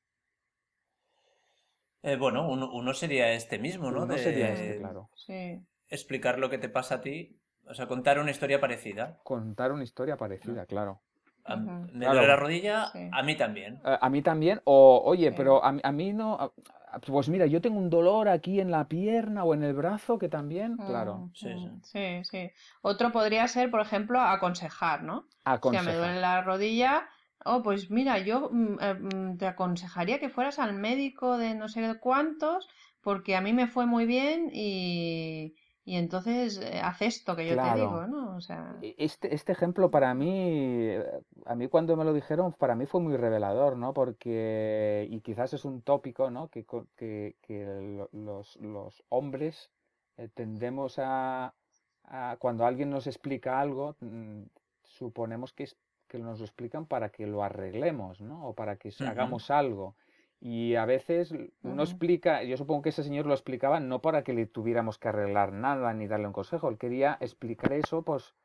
Eh, 2.03 2.17
bueno, 2.17 2.47
uno, 2.47 2.93
sería 2.93 3.33
este 3.33 3.59
mismo, 3.59 3.91
¿no? 3.91 4.03
Uno 4.03 4.19
sería 4.19 4.53
este, 4.53 4.77
claro. 4.79 5.09
Sí. 5.15 5.59
Explicar 5.89 6.39
lo 6.39 6.51
que 6.51 6.59
te 6.59 6.69
pasa 6.69 6.97
a 6.97 7.01
ti, 7.01 7.41
o 7.67 7.73
sea, 7.73 7.87
contar 7.87 8.19
una 8.21 8.31
historia 8.31 8.61
parecida. 8.61 9.19
Contar 9.25 9.73
una 9.73 9.85
historia 9.85 10.19
parecida, 10.19 10.67
claro. 10.67 11.01
me 11.47 12.05
duele 12.05 12.27
la 12.27 12.37
rodilla, 12.37 12.93
a 13.11 13.23
mí 13.23 13.37
también. 13.37 13.81
Eh, 13.87 13.99
a, 13.99 14.11
mí 14.11 14.21
también, 14.21 14.61
o 14.65 15.01
oye, 15.03 15.33
pero 15.33 15.65
a, 15.65 15.75
a, 15.83 15.93
mí 15.93 16.13
no, 16.13 16.53
pues 17.07 17.29
mira, 17.29 17.47
yo 17.47 17.61
tengo 17.61 17.79
un 17.79 17.91
dolor 17.91 18.29
aquí 18.29 18.61
en 18.61 18.71
la 18.71 18.89
pierna 18.89 19.45
o 19.45 19.55
en 19.55 19.63
el 19.63 19.75
brazo 19.75 20.19
que 20.19 20.29
también, 20.29 20.77
claro. 20.77 21.17
Mm, 21.17 21.35
sí, 21.35 21.49
mm, 21.49 21.81
sí. 21.83 22.25
sí, 22.25 22.51
Otro 22.83 23.13
podría 23.13 23.47
ser, 23.49 23.71
por 23.71 23.81
ejemplo, 23.81 24.21
aconsejar, 24.21 25.03
¿no? 25.03 25.27
Aconsejar. 25.45 25.85
Si 25.85 25.91
me 25.91 25.97
duele 25.97 26.21
la 26.21 26.43
rodilla, 26.43 27.09
oh, 27.45 27.63
pues 27.63 27.91
mira, 27.91 28.19
yo 28.19 28.51
mm, 28.51 28.77
eh, 28.81 29.37
te 29.39 29.47
aconsejaría 29.47 30.19
que 30.19 30.29
fueras 30.29 30.59
al 30.59 30.75
médico 30.75 31.39
de 31.39 31.55
no 31.55 31.69
sé 31.69 31.99
cuántos, 32.01 32.69
porque 33.01 33.37
a 33.37 33.41
mí 33.41 33.53
me 33.53 33.67
fue 33.67 33.87
muy 33.87 34.07
bien 34.07 34.51
y, 34.53 35.55
y 35.89 35.97
entonces 35.97 36.59
eh, 36.59 36.81
haz 36.83 37.01
esto 37.01 37.35
que 37.35 37.49
yo 37.49 37.57
te 37.57 37.81
digo, 37.81 38.07
¿no? 38.07 38.37
O 38.37 38.41
sea... 38.43 38.77
E, 38.83 38.95
este, 38.99 39.35
este 39.35 39.53
ejemplo 39.53 39.91
para 39.91 40.13
mí, 40.13 40.91
a 41.47 41.55
mí 41.55 41.69
cuando 41.69 41.97
me 41.97 42.05
lo 42.05 42.13
dijeron, 42.13 42.53
para 42.53 42.75
mí 42.75 42.85
fue 42.85 43.01
muy 43.01 43.17
revelador, 43.17 43.79
¿no? 43.79 43.95
Porque, 43.95 45.09
y 45.11 45.21
quizás 45.21 45.55
es 45.55 45.65
un 45.65 45.81
tópico, 45.81 46.31
¿no? 46.31 46.49
Que, 46.49 46.67
que, 46.95 47.37
que 47.41 48.09
los, 48.13 48.57
los, 48.57 49.03
hombres 49.09 49.71
eh, 50.19 50.29
tendemos 50.35 50.99
a, 50.99 51.55
cuando 52.39 52.67
alguien 52.67 52.91
nos 52.91 53.07
explica 53.07 53.59
algo, 53.59 53.97
mm, 54.01 54.43
suponemos 54.83 55.55
que, 55.55 55.65
es, 55.65 55.77
que 56.07 56.19
nos 56.19 56.39
lo 56.39 56.45
explican 56.45 56.85
para 56.85 57.09
que 57.09 57.27
lo 57.27 57.43
arreglemos, 57.43 58.21
¿no? 58.21 58.47
O 58.47 58.53
para 58.53 58.77
que 58.77 58.93
hagamos 59.01 59.51
algo. 59.51 59.95
Y 60.41 60.77
a 60.77 60.85
veces 60.85 61.35
uno 61.63 61.83
explica, 61.83 62.45
yo 62.45 62.57
supongo 62.57 62.83
que 62.83 62.89
ese 62.91 63.03
señor 63.03 63.27
lo 63.27 63.35
explicaba 63.35 63.81
no 63.81 64.01
para 64.01 64.23
que 64.23 64.33
le 64.33 64.47
tuviéramos 64.47 64.99
que 64.99 65.09
arreglar 65.09 65.53
nada 65.53 65.93
ni 65.95 66.07
darle 66.07 66.29
un 66.29 66.33
consejo, 66.33 66.69
él 66.69 66.79
quería 66.79 67.19
explicar 67.21 67.73
eso 67.73 68.03
pues 68.03 68.37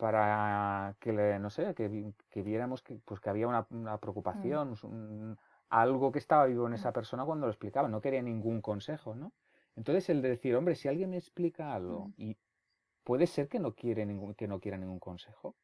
para 0.00 0.96
que 0.98 1.12
le, 1.12 1.38
no 1.38 1.50
sé, 1.50 1.74
que, 1.74 2.12
que 2.30 2.42
viéramos 2.42 2.82
que, 2.82 2.96
pues, 3.04 3.20
que 3.20 3.28
había 3.28 3.46
una, 3.46 3.66
una 3.68 3.96
mm. 3.96 4.00
preocupación, 4.00 5.38
algo 5.68 6.10
que 6.10 6.18
estaba 6.18 6.46
vivo 6.46 6.66
en 6.66 6.72
esa 6.72 6.92
persona 6.92 7.26
cuando 7.26 7.46
lo 7.46 7.52
explicaba, 7.52 7.86
no 7.86 8.00
quería 8.00 8.22
ningún 8.22 8.62
consejo, 8.62 9.14
¿no? 9.14 9.32
Entonces 9.76 10.08
el 10.08 10.22
de 10.22 10.30
decir, 10.30 10.56
hombre, 10.56 10.74
si 10.74 10.88
alguien 10.88 11.10
me 11.10 11.18
explica 11.18 11.74
algo 11.74 12.08
mm. 12.08 12.12
y 12.16 12.36
puede 13.04 13.26
ser 13.26 13.48
que 13.48 13.60
no 13.60 13.74
quiere 13.74 14.06
ningún, 14.06 14.34
que 14.34 14.48
no 14.48 14.58
quiera 14.58 14.78
ningún 14.78 15.00
consejo, 15.00 15.54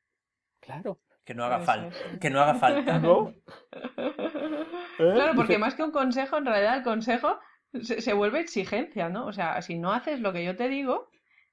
claro. 0.61 0.99
Que 1.27 1.35
no 1.35 1.45
haga 1.45 1.59
falta. 1.59 1.97
Que 2.21 2.31
no 2.31 2.41
haga 2.41 2.55
falta. 2.55 2.99
¿No? 3.01 3.35
¿Eh? 4.99 5.13
Claro, 5.15 5.35
porque 5.35 5.59
más 5.59 5.75
que 5.75 5.83
un 5.83 5.91
consejo, 5.91 6.39
en 6.39 6.47
realidad 6.47 6.77
el 6.77 6.85
consejo 6.85 7.39
se, 7.83 8.13
vuelve 8.13 8.41
exigencia, 8.41 9.09
¿no? 9.09 9.27
O 9.27 9.33
sea, 9.33 9.61
si 9.61 9.77
no 9.77 9.93
haces 9.93 10.21
lo 10.21 10.33
que 10.33 10.45
yo 10.45 10.55
te 10.57 10.69
digo, 10.69 11.11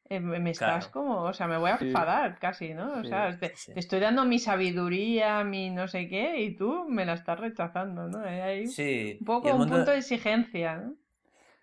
eh, 0.10 0.20
me 0.20 0.51
estás 0.51 0.88
como, 0.89 1.24
o 1.24 1.34
sea, 1.34 1.48
me 1.48 1.58
voy 1.58 1.72
a 1.72 1.77
enfadar 1.82 2.38
casi, 2.38 2.75
¿no? 2.75 3.00
O 3.00 3.03
sea, 3.03 3.38
te, 3.39 3.53
estoy 3.75 4.00
dando 4.00 4.25
mi 4.25 4.38
sabiduría, 4.38 5.44
mi 5.44 5.72
no 5.72 5.88
sé 5.88 6.08
qué, 6.08 6.39
y 6.42 6.56
tú 6.56 6.86
me 6.88 7.03
la 7.03 7.13
estás 7.13 7.39
rechazando, 7.39 8.08
¿no? 8.08 8.20
Hay 8.20 8.65
un 9.20 9.25
poco 9.25 9.53
un 9.56 9.68
punto 9.68 9.89
de 9.89 9.98
exigencia, 9.98 10.77
¿no? 10.77 10.94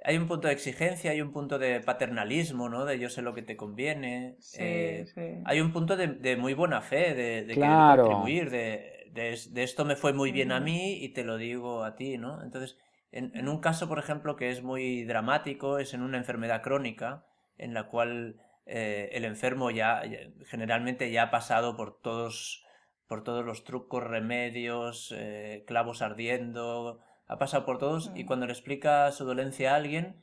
Hay 0.04 0.16
un 0.16 0.26
punto 0.26 0.49
de 0.49 0.54
exigencia, 0.54 1.11
hay 1.11 1.21
un 1.21 1.33
punto 1.33 1.59
de 1.59 1.80
paternalismo, 1.80 2.69
¿no? 2.69 2.85
De 2.85 2.99
yo 2.99 3.11
sé 3.11 3.23
lo 3.23 3.35
que 3.35 3.42
te 3.42 3.57
conviene. 3.57 4.37
Sí, 4.38 4.59
eh, 4.62 5.04
sí. 5.14 5.42
Hay 5.45 5.61
un 5.61 5.73
punto 5.73 5.97
de, 5.97 6.37
muy 6.37 6.54
buena 6.54 6.80
fe, 6.80 7.14
de, 7.14 7.45
de 7.45 7.54
querer 7.54 7.99
contribuir, 7.99 8.50
de 8.50 9.00
de, 9.12 9.62
esto 9.62 9.85
me 9.85 9.97
fue 9.97 10.12
muy 10.12 10.33
bien 10.33 10.52
a 10.52 10.61
mí 10.61 10.95
y 11.02 11.11
te 11.11 11.25
lo 11.25 11.37
digo 11.37 11.85
a 11.85 11.97
ti, 11.97 12.19
¿no? 12.19 12.42
Entonces, 12.42 12.78
en, 13.12 13.49
un 13.49 13.61
caso, 13.61 13.88
por 13.88 13.99
ejemplo, 13.99 14.37
que 14.37 14.50
es 14.50 14.62
muy 14.62 15.04
dramático, 15.04 15.78
es 15.78 15.95
en 15.95 16.02
una 16.02 16.19
enfermedad 16.19 16.62
crónica, 16.62 17.25
en 17.59 17.75
la 17.75 17.88
cual 17.88 18.37
eh, 18.66 19.11
el 19.12 19.25
enfermo 19.25 19.71
ya, 19.71 20.02
generalmente 20.47 21.11
ya 21.11 21.25
ha 21.25 21.30
pasado 21.30 21.76
por 21.76 22.00
todos, 22.00 22.64
por 23.09 23.25
todos 23.25 23.45
los 23.45 23.64
trucos, 23.64 24.04
remedios, 24.04 25.12
eh, 25.16 25.64
clavos 25.66 26.02
ardiendo, 26.02 27.00
ha 27.31 27.39
pasado 27.39 27.65
por 27.65 27.79
todos, 27.79 28.11
y 28.17 28.25
cuando 28.25 28.47
le 28.47 28.53
explica 28.53 29.13
su 29.13 29.25
dolencia 29.25 29.73
a 29.73 29.77
alguien, 29.77 30.21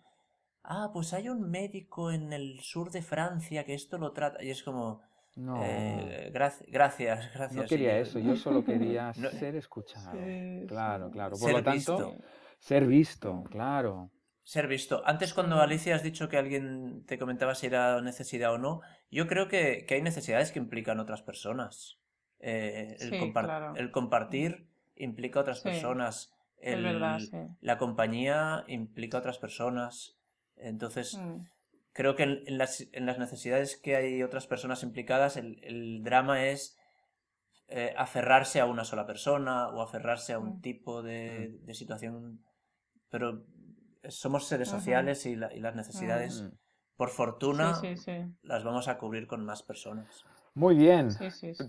ah, 0.63 0.89
pues 0.91 1.13
hay 1.13 1.29
un 1.29 1.49
médico 1.49 2.11
en 2.11 2.33
el 2.33 2.59
sur 2.59 2.91
de 2.91 3.01
Francia 3.01 3.63
que 3.63 3.73
esto 3.73 3.97
lo 3.97 4.11
trata, 4.11 4.43
y 4.43 4.49
es 4.49 4.61
como, 4.61 5.01
no. 5.37 5.63
Eh, 5.63 6.29
gracias, 6.33 6.67
gracias. 6.69 7.53
No 7.53 7.65
quería 7.65 7.97
eso, 7.97 8.19
yo 8.19 8.35
solo 8.35 8.65
quería 8.65 9.13
ser 9.39 9.55
escuchado. 9.55 10.19
claro, 10.67 11.09
claro. 11.09 11.37
Por 11.37 11.47
ser 11.47 11.53
lo 11.53 11.63
tanto, 11.63 11.97
visto. 11.97 12.15
ser 12.59 12.85
visto, 12.85 13.43
claro. 13.49 14.11
Ser 14.43 14.67
visto. 14.67 15.01
Antes 15.05 15.33
cuando 15.33 15.61
Alicia 15.61 15.95
has 15.95 16.03
dicho 16.03 16.27
que 16.27 16.35
alguien 16.35 17.05
te 17.05 17.17
comentaba 17.17 17.55
si 17.55 17.67
era 17.67 18.01
necesidad 18.01 18.51
o 18.51 18.57
no, 18.57 18.81
yo 19.09 19.27
creo 19.27 19.47
que, 19.47 19.85
hay 19.89 20.01
necesidades 20.01 20.51
que 20.51 20.59
implican 20.59 20.99
otras 20.99 21.21
personas. 21.21 21.99
Eh, 22.39 22.97
el, 22.99 23.91
compartir 23.91 24.67
implica 24.97 25.39
otras 25.39 25.61
personas. 25.61 26.36
La 27.61 27.77
compañía 27.77 28.63
implica 28.67 29.17
otras 29.17 29.37
personas. 29.37 30.17
Entonces, 30.55 31.17
mm 31.17 31.41
creo 31.97 32.15
que 32.15 32.23
en, 32.23 32.59
las, 32.59 32.87
en, 32.91 33.07
las, 33.07 33.17
necesidades 33.17 33.75
que 33.75 33.95
hay 33.95 34.21
otras 34.21 34.45
personas 34.45 34.83
implicadas, 34.83 35.35
el, 35.35 35.59
el 35.63 36.03
drama 36.03 36.45
es 36.45 36.77
eh, 37.69 37.91
aferrarse 37.97 38.59
a 38.59 38.67
una 38.67 38.83
sola 38.83 39.07
persona 39.07 39.69
o 39.69 39.81
aferrarse 39.81 40.33
a 40.33 40.39
un 40.39 40.57
mm. 40.57 40.61
tipo 40.61 41.01
de, 41.01 41.57
de 41.63 41.73
situación. 41.73 42.45
Pero 43.09 43.45
somos 44.09 44.45
seres 44.45 44.69
sociales 44.69 45.25
y, 45.25 45.31
y, 45.31 45.35
las 45.35 45.75
necesidades, 45.75 46.43
mm. 46.43 46.55
por 46.97 47.09
fortuna, 47.09 47.81
las 48.43 48.63
vamos 48.63 48.87
a 48.87 48.99
cubrir 48.99 49.25
con 49.25 49.43
más 49.43 49.63
personas. 49.63 50.23
Muy 50.53 50.75
bien. 50.75 51.09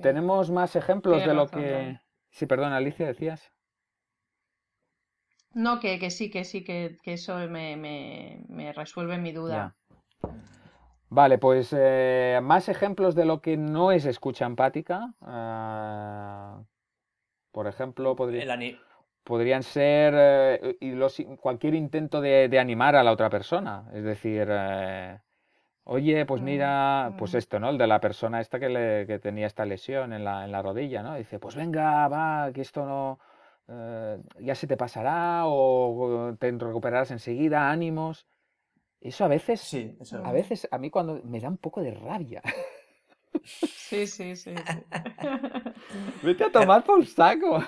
Tenemos 0.02 0.50
más 0.50 0.76
ejemplos 0.76 1.25
de 1.25 1.33
lo 1.33 1.47
que... 1.47 1.99
Sí, 2.30 2.45
perdón, 2.45 2.75
Alicia, 2.75 3.07
decías. 3.07 3.50
No, 5.55 5.81
que, 5.81 5.99
que 5.99 6.11
sí, 6.11 6.31
que 6.31 6.45
sí, 6.45 6.62
que, 6.62 6.99
que 7.02 7.14
eso 7.14 7.37
me, 7.49 7.76
me, 7.76 8.45
me, 8.49 8.73
resuelve 8.73 9.19
mi 9.19 9.33
duda. 9.33 9.75
Vale, 11.11 11.38
pues 11.38 11.75
eh, 11.76 12.38
más 12.43 12.69
ejemplos 12.69 13.14
de 13.14 13.25
lo 13.25 13.40
que 13.40 13.57
no 13.57 13.93
es 13.93 14.05
escucha 14.05 14.45
empática. 14.45 15.14
Ah, 15.23 16.62
por 17.50 17.67
ejemplo, 17.67 18.14
podrían 18.14 19.62
ser 19.62 20.14
eh, 20.17 21.37
cualquier 21.40 21.75
intento 21.75 22.21
de, 22.21 22.59
animar 22.59 22.95
a 22.95 23.02
la 23.02 23.12
otra 23.12 23.31
persona. 23.31 23.88
Es 23.95 24.05
decir, 24.05 24.47
eh, 24.50 25.19
oye, 25.85 26.26
pues 26.26 26.43
mira, 26.43 27.14
pues 27.19 27.33
mm. 27.33 27.37
esto, 27.38 27.59
¿no? 27.59 27.71
El 27.71 27.78
de 27.78 27.87
la 27.87 28.00
persona 28.00 28.40
esta 28.40 28.61
que, 28.61 28.69
le, 28.69 29.19
tenía 29.19 29.47
esta 29.47 29.64
lesión 29.64 30.12
en 30.12 30.25
la, 30.25 30.45
en 30.45 30.52
la, 30.52 30.61
rodilla, 30.61 31.02
¿no? 31.02 31.14
Dice, 31.14 31.38
pues 31.38 31.57
venga, 31.57 32.07
va, 32.09 32.52
que 32.52 32.61
esto 32.61 32.85
no... 32.85 33.19
ya 33.68 34.54
se 34.54 34.66
te 34.66 34.76
pasará 34.76 35.42
o 35.46 36.34
te 36.38 36.50
recuperarás 36.50 37.10
enseguida, 37.10 37.70
ánimos. 37.70 38.26
Eso 39.00 39.25
a 39.25 39.28
veces, 39.28 39.60
sí, 39.60 39.96
a 40.25 40.32
veces 40.32 40.66
a 40.70 40.78
mí 40.78 40.90
cuando 40.90 41.20
me 41.25 41.40
da 41.40 41.48
un 41.48 41.58
poco 41.58 41.80
de 41.82 41.92
rabia. 41.94 42.42
Sí, 43.44 44.06
sí, 44.06 44.34
sí. 44.37 44.54
Vete 46.22 46.44
a 46.44 46.50
tomar 46.50 46.84
por 46.84 47.04
saco. 47.06 47.62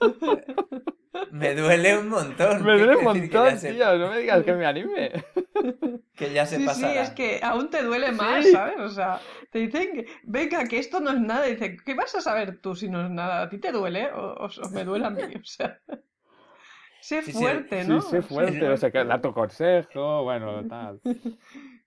Me 1.30 1.54
duele 1.54 1.98
un 1.98 2.08
montón. 2.08 2.62
Me 2.62 2.72
duele 2.76 2.96
un 2.96 3.04
montón, 3.04 3.58
tío. 3.58 3.96
No 3.96 4.10
me 4.10 4.18
digas 4.18 4.44
que 4.44 4.52
me 4.52 4.66
anime. 4.66 5.12
Que 6.16 6.32
ya 6.32 6.46
se 6.46 6.56
sí, 6.56 6.64
pasará. 6.64 6.92
Sí, 6.92 6.98
es 6.98 7.10
que 7.10 7.40
aún 7.42 7.68
te 7.70 7.82
duele 7.82 8.12
más, 8.12 8.50
¿sabes? 8.50 8.78
O 8.78 8.88
sea, 8.88 9.20
te 9.50 9.58
dicen 9.60 9.92
que, 9.92 10.06
venga, 10.24 10.64
que 10.64 10.78
esto 10.78 11.00
no 11.00 11.10
es 11.10 11.20
nada. 11.20 11.44
dicen, 11.44 11.76
¿qué 11.84 11.94
vas 11.94 12.14
a 12.14 12.20
saber 12.20 12.58
tú 12.60 12.74
si 12.74 12.88
no 12.88 13.04
es 13.04 13.10
nada? 13.10 13.42
¿A 13.42 13.48
ti 13.48 13.58
te 13.58 13.72
duele 13.72 14.10
o, 14.12 14.48
me 14.72 14.84
duele 14.84 15.06
a 15.06 15.10
mí? 15.10 15.22
O 15.22 15.44
sea, 15.44 15.78
sé 17.00 17.22
fuerte, 17.22 17.84
¿no? 17.84 18.00
Sí, 18.00 18.10
sé 18.10 18.22
fuerte. 18.22 18.68
O 18.68 18.76
sea, 18.76 18.90
que 18.90 19.04
da 19.04 19.20
tu 19.20 19.32
consejo, 19.32 20.24
bueno, 20.24 20.64
tal. 20.68 21.00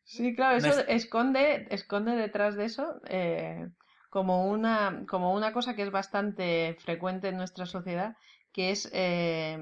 Sí, 0.04 0.36
claro, 0.36 0.58
eso 0.58 0.80
esconde, 0.88 1.68
esconde 1.70 2.16
detrás 2.16 2.56
de 2.56 2.66
eso 2.66 3.02
eh, 3.08 3.68
como, 4.10 4.48
una, 4.48 5.06
como 5.08 5.34
una 5.34 5.54
cosa 5.54 5.76
que 5.76 5.84
es 5.84 5.92
bastante 5.92 6.76
frecuente 6.80 7.30
en 7.30 7.38
nuestra 7.38 7.66
sociedad, 7.66 8.16
que 8.52 8.72
es 8.72 8.90
eh, 8.94 9.58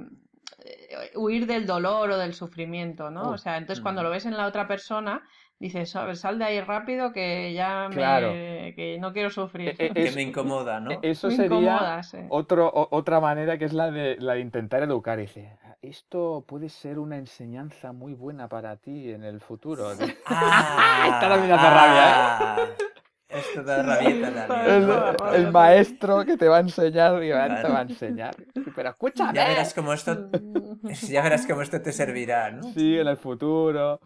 huir 1.16 1.46
del 1.48 1.66
dolor 1.66 2.12
o 2.12 2.18
del 2.18 2.34
sufrimiento, 2.34 3.10
¿no? 3.10 3.32
o 3.32 3.38
sea, 3.38 3.58
entonces 3.58 3.82
cuando 3.82 4.04
lo 4.04 4.10
ves 4.10 4.26
en 4.26 4.36
la 4.36 4.48
otra 4.48 4.68
persona, 4.68 5.24
dices, 5.60 5.96
a 5.96 6.06
ver, 6.06 6.18
sal 6.18 6.38
de 6.40 6.46
ahí 6.46 6.62
rápido 6.62 7.12
que 7.12 7.54
ya 7.54 7.90
me, 7.90 8.74
que 8.76 8.98
no 9.00 9.14
quiero 9.14 9.30
sufrir. 9.30 9.76
E, 9.80 9.88
e, 9.88 9.94
que 9.94 10.12
me 10.12 10.22
incomoda, 10.22 10.80
¿no? 10.80 11.00
Eso 11.02 11.32
sería 11.32 12.02
otro, 12.30 12.72
otra 12.74 13.20
manera 13.20 13.58
que 13.58 13.66
es 13.66 13.74
la 13.74 13.92
de, 13.92 14.18
la 14.20 14.34
de 14.34 14.42
intentar 14.42 14.84
educar. 14.84 15.20
Y 15.20 15.24
dice, 15.24 15.58
esto 15.82 16.44
puede 16.48 16.70
ser 16.70 17.00
una 17.00 17.18
enseñanza 17.18 17.92
muy 17.92 18.14
buena 18.14 18.48
para 18.48 18.78
ti 18.78 19.12
en 19.12 19.24
el 19.24 19.42
futuro. 19.42 19.92
Ah, 20.26 21.04
Esta 21.06 21.30
también 21.30 21.54
hace 21.54 21.70
rabia, 21.70 22.64
¿eh? 22.64 22.97
Esto 23.30 23.62
da 23.62 23.84
rabieta 23.84 24.66
el, 24.66 24.90
el, 25.36 25.52
maestro 25.52 26.24
que 26.24 26.38
te 26.38 26.48
va 26.48 26.58
a 26.58 26.60
enseñar, 26.62 27.20
te 27.20 27.34
va 27.34 27.80
a 27.80 27.82
enseñar. 27.82 28.36
Pero 28.74 28.90
escúchame. 28.90 29.34
Ya 29.34 29.48
verás 29.50 29.74
cómo 29.74 29.92
esto, 29.92 30.30
ya 31.10 31.24
verás 31.24 31.46
cómo 31.46 31.62
esto 31.62 31.82
te 31.82 31.92
servirá, 31.92 32.52
¿no? 32.52 32.64
Sí, 32.74 32.98
en 32.98 33.08
el 33.08 33.18
futuro. 33.18 34.00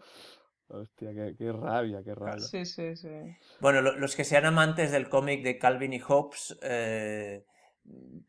Hostia, 0.66 1.10
qué, 1.38 1.52
rabia, 1.52 2.02
qué 2.02 2.14
rabia. 2.14 2.40
Sí, 2.40 2.64
sí, 2.64 2.96
sí. 2.96 3.08
Bueno, 3.60 3.80
los 3.82 4.16
que 4.16 4.24
sean 4.24 4.46
amantes 4.46 4.90
del 4.90 5.08
cómic 5.08 5.44
de 5.44 5.58
Calvin 5.58 5.92
y 5.92 6.00
Hobbes 6.00 6.58
eh, 6.62 7.44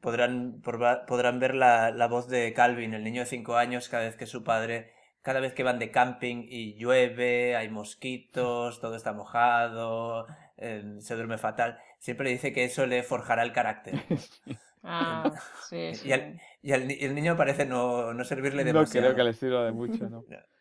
podrán, 0.02 0.62
podrán 0.62 1.40
ver 1.40 1.56
la, 1.56 1.92
la, 1.92 2.08
voz 2.08 2.28
de 2.28 2.54
Calvin, 2.54 2.94
el 2.94 3.04
niño 3.04 3.22
de 3.22 3.28
5 3.28 3.56
años, 3.56 3.90
cada 3.90 4.04
vez 4.04 4.18
que 4.18 4.26
su 4.26 4.44
padre, 4.44 4.92
cada 5.22 5.40
vez 5.40 5.54
que 5.54 5.64
van 5.64 5.80
de 5.80 5.90
camping 5.90 6.46
y 6.50 6.76
llueve, 6.76 7.56
hay 7.56 7.70
mosquitos, 7.70 8.82
todo 8.82 8.96
está 8.96 9.14
mojado, 9.14 10.28
se 10.58 11.16
duerme 11.16 11.38
fatal, 11.38 11.80
siempre 12.00 12.30
dice 12.30 12.54
que 12.54 12.64
eso 12.64 12.86
le 12.86 13.04
forjará 13.04 13.44
el 13.44 13.54
carácter. 13.54 13.96
Ah, 14.86 15.32
sí, 15.70 15.92
Y, 16.04 16.72
el, 16.72 17.16
niño 17.16 17.38
parece 17.38 17.66
no, 17.66 18.14
no 18.14 18.26
servirle 18.26 18.66
demasiado. 18.66 19.08
No 19.08 19.14
creo 19.14 19.26
que 19.26 19.32
le 19.32 19.34
sirva 19.34 19.64
de 19.64 19.72
mucho, 19.72 20.10
¿no? 20.10 20.26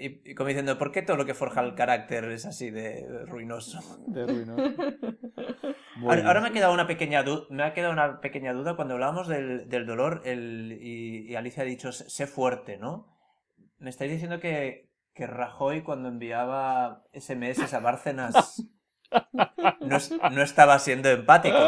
Y, 0.00 0.34
como 0.34 0.48
diciendo, 0.48 0.78
¿por 0.78 0.92
qué 0.92 1.02
todo 1.02 1.18
lo 1.18 1.26
que 1.26 1.34
forja 1.34 1.60
el 1.60 1.74
carácter 1.74 2.24
es 2.24 2.46
así 2.46 2.70
de 2.70 3.06
ruinoso? 3.26 3.80
De 4.06 4.26
ruinoso. 4.26 4.62
Ahora, 6.06 6.40
me 6.40 6.48
ha 6.48 6.52
quedado 6.52 6.72
una 6.72 6.86
pequeña 6.86 7.22
duda, 7.22 7.44
me 7.50 7.62
ha 7.62 7.74
quedado 7.74 7.92
una 7.92 8.20
pequeña 8.22 8.54
duda 8.54 8.76
cuando 8.76 8.94
hablábamos 8.94 9.28
del, 9.28 9.68
dolor 9.86 10.22
el, 10.24 10.78
y, 10.80 11.34
Alicia 11.36 11.64
ha 11.64 11.66
dicho 11.66 11.92
sé 11.92 12.26
fuerte, 12.26 12.78
¿no? 12.78 13.08
Me 13.78 13.90
estáis 13.90 14.10
diciendo 14.10 14.40
que, 14.40 14.88
que 15.12 15.26
Rajoy 15.26 15.82
cuando 15.82 16.08
enviaba 16.08 17.04
SMS 17.12 17.74
a 17.74 17.80
Bárcenas 17.80 18.66
no, 19.80 20.42
estaba 20.42 20.78
siendo 20.78 21.08
empático. 21.08 21.58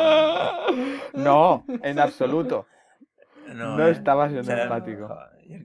No, 1.14 1.64
en 1.82 1.98
absoluto. 1.98 2.66
No, 3.54 3.86
¿eh? 3.86 3.90
estaba 3.90 4.28
siendo 4.28 4.52
empático. 4.52 5.16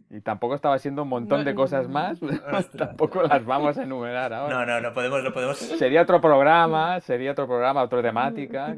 Y 0.10 0.22
tampoco 0.22 0.56
estaba 0.56 0.76
haciendo 0.76 1.04
un 1.04 1.10
montón 1.10 1.46
de 1.46 1.56
cosas 1.56 1.88
más. 1.88 2.20
tampoco 2.78 3.24
las 3.24 3.46
vamos 3.46 3.78
a 3.78 3.84
enumerar 3.84 4.34
ahora. 4.34 4.54
No, 4.54 4.66
no, 4.66 4.82
no 4.82 4.94
podemos, 4.94 5.24
no 5.24 5.32
podemos. 5.32 5.58
Sería 5.58 6.02
otro 6.02 6.20
programa, 6.20 7.00
sería 7.00 7.32
otro 7.32 7.48
programa, 7.48 7.84
otra 7.84 8.02
temática. 8.02 8.76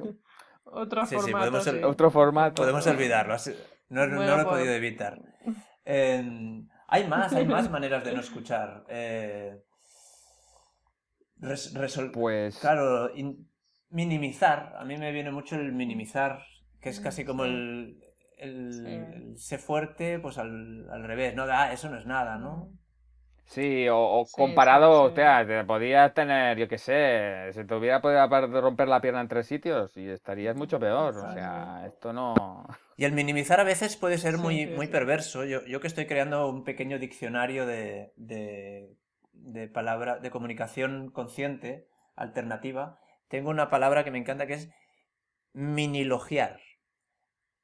Otro 0.63 1.05
formato. 1.05 1.51
podemos, 1.51 1.67
Otro 1.83 2.11
formato. 2.11 2.61
Podemos 2.61 2.87
olvidarlo. 2.87 3.35
No, 3.89 4.05
lo 4.05 4.23
he 4.23 4.45
podido 4.45 4.45
pues. 4.45 4.69
evitar. 4.69 5.19
hay 5.85 7.07
más, 7.07 7.33
hay 7.33 7.45
más 7.45 7.69
maneras 7.69 8.03
de 8.05 8.13
no 8.13 8.21
escuchar. 8.21 8.85
Eh, 8.87 9.59
pues... 12.13 12.57
Claro, 12.59 13.09
minimizar. 13.89 14.73
A 14.77 14.85
mí 14.85 14.97
me 14.97 15.11
viene 15.11 15.31
mucho 15.31 15.55
el 15.55 15.71
minimizar, 15.73 16.43
que 16.79 16.89
es 16.89 16.99
casi 16.99 17.25
como 17.25 17.45
el, 17.45 17.99
el, 18.37 19.33
ser 19.37 19.59
fuerte, 19.59 20.19
pues 20.19 20.37
al, 20.37 20.87
al, 20.89 21.03
revés, 21.03 21.35
¿no? 21.35 21.43
Ah, 21.43 21.71
eso 21.73 21.89
no 21.89 21.97
es 21.97 22.05
nada, 22.05 22.37
¿no? 22.37 22.71
Sí, 23.45 23.85
o, 23.91 24.25
comparado, 24.31 25.03
o 25.03 25.13
sea, 25.13 25.45
te 25.45 25.65
podías 25.65 26.13
tener, 26.13 26.57
yo 26.57 26.69
qué 26.69 26.77
sé, 26.77 27.51
se 27.51 27.65
te 27.65 27.75
hubiera 27.75 27.99
podido 27.99 28.61
romper 28.61 28.87
la 28.87 29.01
pierna 29.01 29.19
en 29.19 29.27
tres 29.27 29.45
sitios 29.45 29.97
y 29.97 30.07
estarías 30.07 30.55
mucho 30.55 30.79
peor. 30.79 31.17
O 31.17 31.33
sea, 31.33 31.83
esto 31.85 32.13
no. 32.13 32.65
Y 32.95 33.03
el 33.03 33.11
minimizar 33.11 33.59
a 33.59 33.65
veces 33.65 33.97
puede 33.97 34.17
ser 34.19 34.37
muy, 34.37 34.67
muy 34.67 34.87
perverso. 34.87 35.43
Yo, 35.43 35.65
yo 35.65 35.81
que 35.81 35.87
estoy 35.87 36.05
creando 36.05 36.47
un 36.47 36.63
pequeño 36.63 36.97
diccionario 36.97 37.65
de, 37.65 38.13
de 38.15 38.95
de 39.43 39.67
palabra, 39.67 40.19
de 40.19 40.31
comunicación 40.31 41.11
consciente, 41.11 41.87
alternativa, 42.15 42.99
tengo 43.27 43.49
una 43.49 43.69
palabra 43.69 44.03
que 44.03 44.11
me 44.11 44.17
encanta 44.17 44.47
que 44.47 44.53
es 44.53 44.69
minilogiar. 45.53 46.59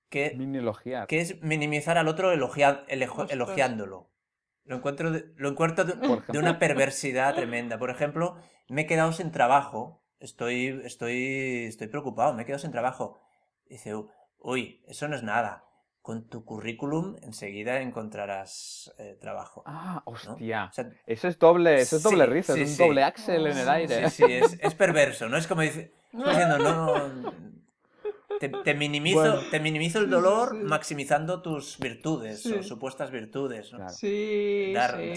Que, 0.10 0.34
minilogiar. 0.36 1.08
que 1.08 1.20
es 1.20 1.42
minimizar 1.42 1.98
al 1.98 2.08
otro 2.08 2.32
elogiándolo. 2.32 4.10
Lo 4.64 4.76
encuentro, 4.76 5.12
de, 5.12 5.26
lo 5.36 5.50
encuentro 5.50 5.86
de, 5.86 6.38
una 6.38 6.60
perversidad 6.60 7.36
tremenda. 7.36 7.78
Por 7.78 7.90
ejemplo, 7.90 8.38
me 8.68 8.82
he 8.82 8.86
quedado 8.86 9.12
sin 9.14 9.32
trabajo. 9.32 10.04
Estoy, 10.20 10.82
estoy, 10.84 11.66
estoy 11.68 11.88
preocupado, 11.88 12.34
me 12.34 12.44
he 12.44 12.46
quedado 12.46 12.60
sin 12.60 12.72
trabajo. 12.72 13.20
Dice, 13.70 13.94
uy, 14.40 14.84
eso 14.88 15.08
no 15.08 15.16
es 15.16 15.24
nada 15.24 15.67
con 16.08 16.30
tu 16.30 16.46
currículum 16.46 17.18
enseguida 17.22 17.82
encontrarás 17.82 18.94
eh, 18.98 19.18
trabajo. 19.20 19.62
Ah, 19.66 20.02
hostia. 20.06 20.72
eso 21.06 21.28
es 21.28 21.38
doble, 21.38 21.82
eso 21.82 21.98
es 21.98 22.04
doble 22.04 22.26
risa, 22.26 22.58
es 22.58 22.80
un 22.80 22.88
doble 22.88 23.04
axel 23.04 23.46
en 23.46 23.58
el 23.58 23.68
aire. 23.68 24.10
Sí, 24.10 24.24
sí, 24.26 24.34
es, 24.36 24.58
es 24.62 24.74
perverso, 24.74 25.28
¿no? 25.28 25.36
Es 25.36 25.48
como 25.48 25.62
diciendo, 25.64 26.60
no, 26.60 27.34
te, 28.64 28.74
minimizo, 28.74 29.40
te 29.52 29.60
minimizo 29.60 30.00
el 30.00 30.10
dolor 30.10 30.54
maximizando 30.56 31.42
tus 31.42 31.78
virtudes 31.80 32.46
o 32.46 32.64
supuestas 32.64 33.12
virtudes. 33.12 33.72
Sí, 33.90 34.74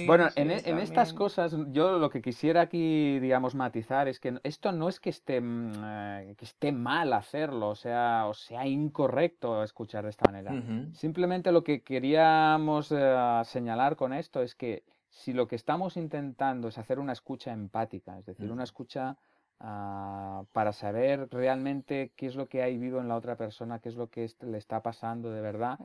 Bueno, 0.07 0.29
en, 0.37 0.51
e, 0.51 0.63
en 0.65 0.79
estas 0.79 1.13
cosas, 1.13 1.57
yo 1.73 1.99
lo 1.99 2.11
que 2.11 2.23
quisiera 2.23 2.63
aquí, 2.63 3.19
digamos, 3.19 3.55
matizar 3.55 4.09
es 4.09 4.21
que 4.21 4.39
esto 4.43 4.73
no 4.73 4.89
es 4.89 5.01
que 5.01 5.11
esté, 5.11 5.41
mm, 5.41 5.73
eh, 5.85 6.35
que 6.37 6.45
esté 6.45 6.73
mal 6.73 7.13
hacerlo, 7.13 7.71
o 7.71 7.75
sea, 7.75 8.27
o 8.27 8.35
sea 8.35 8.67
incorrecto 8.67 9.63
escuchar 9.63 10.05
de 10.05 10.11
esta 10.11 10.31
manera. 10.31 10.53
Simplemente 10.93 11.53
lo 11.53 11.65
que 11.65 11.83
queríamos 11.83 12.93
eh, 12.93 13.43
señalar 13.45 13.97
con 13.97 14.13
esto 14.13 14.43
es 14.43 14.55
que 14.55 14.85
si 15.09 15.33
lo 15.33 15.49
que 15.49 15.57
estamos 15.57 15.97
intentando 15.97 16.69
es 16.69 16.79
hacer 16.79 16.99
una 16.99 17.13
escucha 17.13 17.53
empática, 17.53 18.19
es 18.19 18.27
decir, 18.27 18.51
una 18.51 18.65
escucha 18.65 19.17
Ah, 19.63 20.45
para 20.53 20.73
saber 20.73 21.29
realmente 21.31 22.13
qué 22.17 22.27
es 22.27 22.35
lo 22.35 22.49
que 22.49 22.63
ha 22.63 22.67
vivido 22.67 22.99
en 22.99 23.09
la 23.09 23.17
otra 23.17 23.37
persona, 23.37 23.79
qué 23.79 23.91
es 23.91 23.95
lo 23.95 24.09
que 24.09 24.27
le 24.41 24.57
está 24.57 24.83
pasando 24.83 25.31
de 25.31 25.43
verdad. 25.43 25.79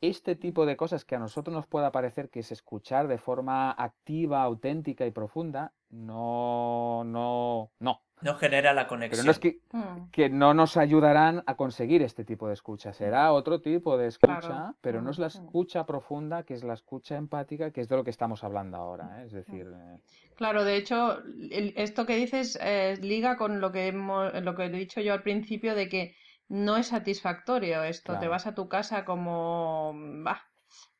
Este 0.00 0.36
tipo 0.36 0.64
de 0.64 0.76
cosas 0.76 1.04
que 1.04 1.16
a 1.16 1.18
nosotros 1.18 1.52
nos 1.52 1.66
pueda 1.66 1.90
parecer 1.90 2.28
que 2.28 2.40
es 2.40 2.52
escuchar 2.52 3.08
de 3.08 3.18
forma 3.18 3.72
activa, 3.72 4.44
auténtica 4.44 5.06
y 5.06 5.10
profunda, 5.10 5.72
no, 5.90 7.02
no, 7.04 7.72
no. 7.80 8.02
No 8.22 8.34
genera 8.36 8.72
la 8.72 8.86
conexión. 8.86 9.10
Pero 9.10 9.24
no 9.24 9.30
es 9.32 9.38
que, 9.40 9.60
mm. 9.72 10.10
que, 10.12 10.30
no 10.30 10.54
nos 10.54 10.76
ayudarán 10.76 11.42
a 11.46 11.56
conseguir 11.56 12.02
este 12.02 12.24
tipo 12.24 12.46
de 12.46 12.54
escucha. 12.54 12.92
Será 12.92 13.32
otro 13.32 13.60
tipo 13.60 13.98
de 13.98 14.06
escucha, 14.06 14.74
pero 14.80 15.02
no 15.02 15.10
es 15.10 15.18
la 15.18 15.26
escucha 15.26 15.84
profunda, 15.84 16.44
que 16.44 16.54
es 16.54 16.62
la 16.64 16.74
escucha 16.74 17.16
empática, 17.16 17.72
que 17.72 17.80
es 17.80 17.88
de 17.88 17.96
lo 17.96 18.04
que 18.04 18.10
estamos 18.10 18.44
hablando 18.44 18.76
ahora. 18.76 19.20
¿eh? 19.20 19.26
Es 19.26 19.32
decir. 19.32 19.66
Eh, 19.74 19.98
claro, 20.36 20.64
de 20.64 20.76
hecho, 20.76 21.22
esto 21.50 22.06
que 22.06 22.16
dices 22.16 22.58
eh, 22.60 22.96
liga 23.00 23.36
con 23.36 23.60
lo 23.60 23.72
que, 23.72 23.88
hemos, 23.88 24.32
lo 24.42 24.54
que 24.54 24.66
he 24.66 24.70
dicho 24.70 25.00
yo 25.00 25.12
al 25.12 25.22
principio 25.22 25.74
de 25.74 25.88
que 25.88 26.16
no 26.48 26.76
es 26.76 26.88
satisfactorio 26.88 27.82
esto. 27.82 28.18
Te 28.18 28.28
vas 28.28 28.46
a 28.46 28.54
tu 28.54 28.68
casa 28.68 29.04
como. 29.04 29.92
Bah, 30.22 30.42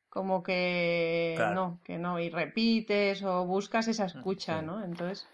como 0.09 0.41
que 0.41 1.35
no, 1.53 1.79
que 1.83 1.97
no, 1.97 2.19
y 2.19 2.29
repites 2.29 3.21
o 3.23 3.45
buscas 3.45 3.87
esa 3.87 4.05
mm, 4.05 4.07
escucha, 4.07 4.61
¿no? 4.61 4.83
Entonces. 4.83 5.27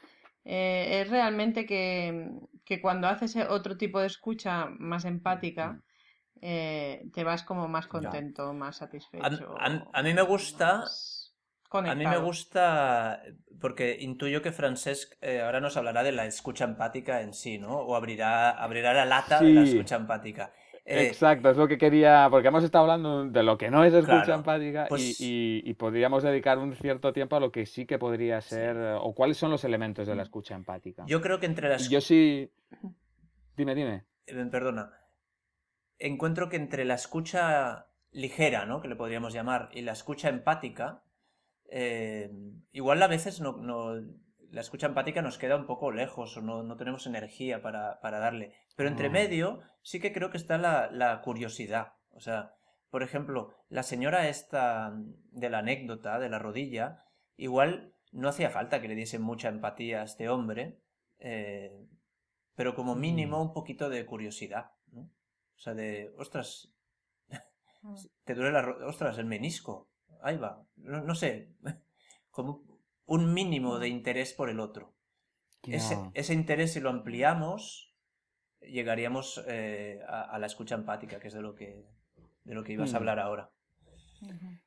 Eh, 0.45 0.99
es 1.01 1.09
realmente 1.09 1.65
que, 1.65 2.29
que, 2.65 2.81
cuando 2.81 3.07
haces 3.07 3.37
otro 3.49 3.77
tipo 3.77 4.01
de 4.01 4.07
escucha 4.07 4.65
más 4.77 5.05
empática, 5.05 5.79
eh, 6.41 7.05
te 7.13 7.23
vas 7.23 7.43
como 7.43 7.69
más 7.69 7.87
contento, 7.87 8.53
más 8.53 8.75
satisfecho. 8.75 9.55
A, 9.57 10.03
mí 10.03 10.13
me 10.13 10.21
gusta. 10.21 10.83
A 11.73 11.95
mí 11.95 12.05
me 12.05 12.17
gusta 12.17 13.21
porque 13.59 13.97
intuyo 13.99 14.41
que 14.41 14.51
Francesc 14.51 15.13
eh, 15.21 15.41
ahora 15.41 15.61
nos 15.61 15.77
hablará 15.77 16.03
de 16.03 16.11
la 16.11 16.25
escucha 16.25 16.65
empática 16.65 17.21
en 17.21 17.33
sí, 17.33 17.57
¿no? 17.57 17.77
O 17.77 17.95
abrirá, 17.95 18.51
abrirá 18.51 18.93
la 18.93 19.05
lata 19.05 19.39
de 19.39 19.53
la 19.53 19.63
escucha 19.63 19.95
empática. 19.95 20.51
Eh, 20.85 21.07
Exacto, 21.07 21.49
es 21.49 21.55
lo 21.55 21.65
que 21.65 21.77
quería, 21.77 22.27
porque 22.29 22.49
hemos 22.49 22.65
estado 22.65 22.83
hablando 22.83 23.23
de 23.23 23.41
lo 23.41 23.57
que 23.57 23.71
no 23.71 23.85
es 23.85 23.93
escucha 23.93 24.33
empática 24.33 24.87
pues 24.89 25.15
y, 25.21 25.73
podríamos 25.75 26.23
dedicar 26.23 26.57
un 26.57 26.75
cierto 26.75 27.13
tiempo 27.13 27.37
a 27.37 27.39
lo 27.39 27.53
que 27.53 27.65
sí 27.65 27.85
que 27.85 27.97
podría 27.97 28.41
ser, 28.41 28.75
o 28.99 29.15
cuáles 29.15 29.37
son 29.37 29.49
los 29.49 29.63
elementos 29.63 30.07
de 30.07 30.15
la 30.15 30.23
mm. 30.23 30.25
escucha 30.25 30.55
empática. 30.55 31.05
Yo 31.07 31.21
creo 31.21 31.39
que 31.39 31.45
entre 31.45 31.69
las... 31.69 31.89
Yo 31.89 32.01
sí... 32.01 32.51
Dime, 33.55 33.75
dime. 33.75 34.03
Eh, 34.27 34.45
perdona. 34.51 34.91
Encuentro 35.99 36.49
que 36.49 36.57
entre 36.57 36.83
la 36.83 36.95
escucha 36.95 37.87
ligera, 38.11 38.65
¿no? 38.65 38.81
Que 38.81 38.89
le 38.89 38.97
podríamos 38.97 39.33
llamar, 39.33 39.69
y 39.71 39.83
la 39.83 39.93
escucha 39.93 40.27
empática, 40.27 41.01
eh, 41.75 42.29
igual 42.71 43.01
a 43.01 43.07
veces 43.07 43.41
no, 43.41 43.57
la 44.51 44.61
escucha 44.61 44.85
empática 44.85 45.23
nos 45.23 45.39
queda 45.39 45.55
un 45.55 45.65
poco 45.65 45.91
lejos 45.91 46.37
o 46.37 46.41
no, 46.41 46.77
tenemos 46.77 47.07
energía 47.07 47.63
para, 47.63 47.99
darle. 47.99 48.53
Pero 48.75 48.89
entre 48.89 49.09
medio 49.09 49.61
sí 49.81 49.99
que 49.99 50.13
creo 50.13 50.29
que 50.29 50.37
está 50.37 50.59
la, 50.59 51.21
curiosidad. 51.23 51.93
O 52.11 52.19
sea, 52.19 52.53
por 52.91 53.01
ejemplo, 53.01 53.55
la 53.69 53.81
señora 53.81 54.29
esta 54.29 54.93
de 55.31 55.49
la 55.49 55.59
anécdota 55.59 56.19
de 56.19 56.29
la 56.29 56.37
rodilla, 56.37 57.05
igual 57.37 57.95
no 58.11 58.29
hacía 58.29 58.51
falta 58.51 58.79
que 58.79 58.87
le 58.87 58.93
diese 58.93 59.17
mucha 59.17 59.49
empatía 59.49 60.01
a 60.01 60.05
este 60.05 60.29
hombre, 60.29 60.79
eh, 61.17 61.87
pero 62.53 62.75
como 62.75 62.93
mínimo 62.93 63.41
un 63.41 63.51
poquito 63.51 63.89
de 63.89 64.05
curiosidad. 64.05 64.73
¿no? 64.91 65.09
O 65.55 65.59
sea, 65.59 65.73
de, 65.73 66.13
ostras, 66.19 66.71
mm. 67.81 67.95
te 68.25 68.35
duele 68.35 68.51
la... 68.51 68.61
Ostras, 68.85 69.17
el 69.17 69.25
menisco. 69.25 69.89
Ahí 70.23 70.37
va. 70.37 70.65
no 70.77 71.15
sé. 71.15 71.49
Como 72.31 72.63
un 73.05 73.33
mínimo 73.33 73.77
de 73.77 73.89
interés 73.89 74.33
por 74.33 74.49
el 74.49 74.59
otro. 74.59 74.93
Ese, 75.71 76.33
interés, 76.33 76.73
si 76.73 76.81
lo 76.81 76.89
ampliamos, 76.89 77.93
llegaríamos 78.61 79.41
eh, 79.47 80.01
a, 80.07 80.37
la 80.37 80.47
escucha 80.47 80.75
empática, 80.75 81.19
que 81.19 81.29
es 81.29 81.33
de 81.33 81.41
lo 81.41 81.55
que, 81.55 81.85
de 82.43 82.53
lo 82.53 82.63
que 82.63 82.73
ibas 82.73 82.93
a 82.93 82.93
mm. 82.93 82.97
hablar 82.97 83.19
ahora. 83.19 83.49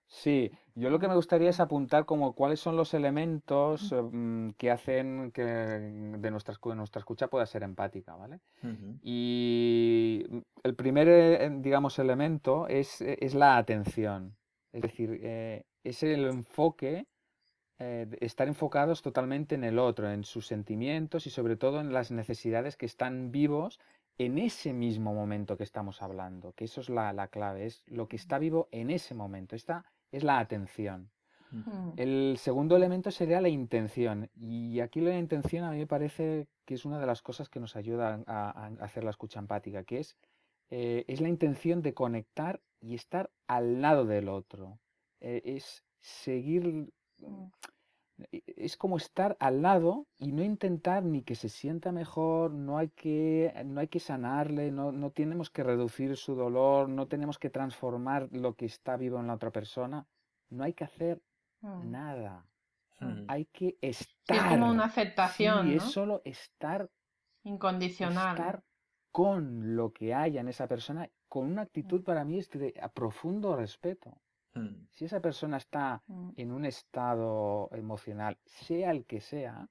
Sí, 0.06 0.50
yo 0.74 0.90
lo 0.90 0.98
que 0.98 1.08
me 1.08 1.14
gustaría 1.14 1.50
es 1.50 1.60
apuntar 1.60 2.04
como 2.04 2.34
cuáles 2.34 2.60
son 2.60 2.76
los 2.76 2.92
elementos 2.94 3.92
mm, 3.92 4.50
que 4.50 4.70
hacen 4.70 5.32
que 5.32 5.42
de 5.42 6.30
nuestra, 6.30 6.54
nuestra 6.74 7.00
escucha 7.00 7.28
pueda 7.28 7.46
ser 7.46 7.62
empática, 7.62 8.14
¿vale? 8.14 8.40
Y 9.02 10.24
el 10.62 10.74
primer, 10.74 11.08
eh, 11.08 11.50
digamos, 11.60 11.98
elemento 11.98 12.68
es, 12.68 13.00
es, 13.00 13.34
la 13.34 13.56
atención, 13.56 14.36
es 14.72 14.82
decir, 14.82 15.20
eh, 15.22 15.64
es 15.84 16.02
el 16.02 16.26
enfoque 16.26 17.06
eh, 17.78 18.06
estar 18.20 18.48
enfocados 18.48 19.02
totalmente 19.02 19.54
en 19.54 19.62
el 19.62 19.78
otro, 19.78 20.10
en 20.10 20.24
sus 20.24 20.46
sentimientos 20.46 21.26
y 21.26 21.30
sobre 21.30 21.56
todo 21.56 21.80
en 21.80 21.92
las 21.92 22.10
necesidades 22.10 22.76
que 22.76 22.86
están 22.86 23.30
vivos 23.30 23.78
en 24.16 24.38
ese 24.38 24.72
mismo 24.72 25.12
momento 25.12 25.58
que 25.58 25.64
estamos 25.64 26.00
hablando, 26.00 26.52
que 26.52 26.64
eso 26.64 26.80
es 26.80 26.88
la, 26.88 27.28
clave, 27.28 27.66
es 27.66 27.82
lo 27.86 28.08
que 28.08 28.16
está 28.16 28.38
vivo 28.38 28.68
en 28.70 28.88
ese 28.88 29.14
momento, 29.14 29.54
esta 29.54 29.84
es 30.10 30.24
la 30.24 30.38
atención. 30.38 31.10
El 31.96 32.36
segundo 32.38 32.76
elemento 32.76 33.10
sería 33.10 33.40
la 33.40 33.48
intención 33.48 34.30
y 34.34 34.80
aquí 34.80 35.00
la 35.00 35.16
intención 35.16 35.64
a 35.64 35.70
mí 35.70 35.78
me 35.78 35.86
parece 35.86 36.48
que 36.64 36.74
es 36.74 36.84
una 36.84 36.98
de 36.98 37.06
las 37.06 37.22
cosas 37.22 37.48
que 37.48 37.60
nos 37.60 37.76
ayuda 37.76 38.22
a, 38.26 38.70
hacer 38.80 39.04
la 39.04 39.10
escucha 39.10 39.38
empática, 39.38 39.84
que 39.84 40.00
es, 40.00 40.16
eh, 40.70 41.04
es 41.06 41.20
la 41.20 41.28
intención 41.28 41.82
de 41.82 41.94
conectar 41.94 42.60
y 42.80 42.94
estar 42.94 43.30
al 43.46 43.80
lado 43.80 44.04
del 44.04 44.28
otro. 44.28 44.78
Eh, 45.20 45.42
es 45.44 45.84
seguir 45.98 46.92
Mm, 47.18 47.46
e, 48.32 48.42
es 48.56 48.76
como 48.76 48.96
estar 48.96 49.36
al 49.40 49.62
lado 49.62 50.06
y 50.18 50.32
no 50.32 50.42
intentar 50.42 51.04
ni 51.04 51.22
que 51.22 51.34
se 51.34 51.48
sienta 51.48 51.92
mejor, 51.92 52.52
no 52.52 52.78
hay 52.78 52.88
que, 52.88 53.52
no 53.66 53.80
hay 53.80 53.88
que 53.88 54.00
sanarle, 54.00 54.70
no, 54.70 54.92
no 54.92 55.10
tenemos 55.10 55.50
que 55.50 55.62
reducir 55.62 56.16
su 56.16 56.34
dolor, 56.34 56.88
no 56.88 57.06
tenemos 57.06 57.38
que 57.38 57.50
transformar 57.50 58.28
lo 58.32 58.54
que 58.54 58.66
está 58.66 58.96
vivo 58.96 59.20
en 59.20 59.26
la 59.26 59.34
otra 59.34 59.50
persona, 59.50 60.06
no 60.50 60.64
hay 60.64 60.72
que 60.72 60.84
hacer 60.84 61.22
mm. 61.60 61.90
nada. 61.90 62.46
Mm. 63.00 63.24
Hay 63.28 63.44
que 63.46 63.76
estar. 63.82 64.36
es 64.36 64.42
como 64.44 64.70
una 64.70 64.86
aceptación. 64.86 65.70
es 65.70 65.82
solo 65.82 66.22
estar. 66.24 66.88
Incondicional. 67.44 68.36
Estar 68.36 68.64
con 69.12 69.76
lo 69.76 69.92
que 69.92 70.14
haya 70.14 70.40
en 70.40 70.48
esa 70.48 70.66
persona, 70.66 71.08
con 71.36 71.52
una 71.52 71.60
actitud 71.60 72.02
para 72.02 72.24
mí 72.24 72.38
es 72.38 72.48
de 72.48 72.72
profundo 72.94 73.54
respeto. 73.56 74.16
Mm. 74.54 74.86
Si 74.90 75.04
esa 75.04 75.20
persona 75.20 75.58
está 75.58 76.02
mm. 76.06 76.30
en 76.34 76.50
un 76.50 76.64
estado 76.64 77.68
emocional, 77.72 78.38
sea 78.46 78.90
el 78.90 79.04
que 79.04 79.20
sea, 79.20 79.68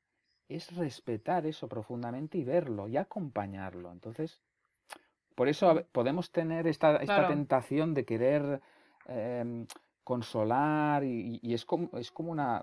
es 0.48 0.76
respetar 0.76 1.48
eso 1.48 1.68
profundamente 1.68 2.38
y 2.38 2.44
verlo 2.44 2.88
y 2.88 2.98
acompañarlo. 2.98 3.92
Entonces, 3.92 4.44
por 5.34 5.48
eso 5.48 5.74
mm. 5.74 5.80
podemos 5.92 6.32
tener 6.32 6.68
esta, 6.68 7.00
tentación 7.28 7.96
de 7.96 8.06
querer 8.06 8.62
em, 9.08 9.66
consolar 10.04 11.04
y, 11.04 11.52
es 11.52 11.66
como, 11.66 11.98
es 11.98 12.12
como 12.12 12.32
una, 12.32 12.62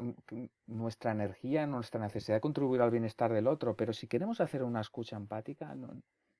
nuestra 0.69 1.11
energía, 1.11 1.67
nuestra 1.67 2.01
necesidad 2.01 2.37
de 2.37 2.41
contribuir 2.41 2.83
al 2.83 2.93
bienestar 2.93 3.33
del 3.33 3.49
otro, 3.49 3.75
pero 3.75 3.93
si 3.93 4.07
queremos 4.07 4.41
hacer 4.41 4.63
una 4.63 4.81
escucha 4.81 5.17
empática, 5.17 5.75
no, 5.75 5.89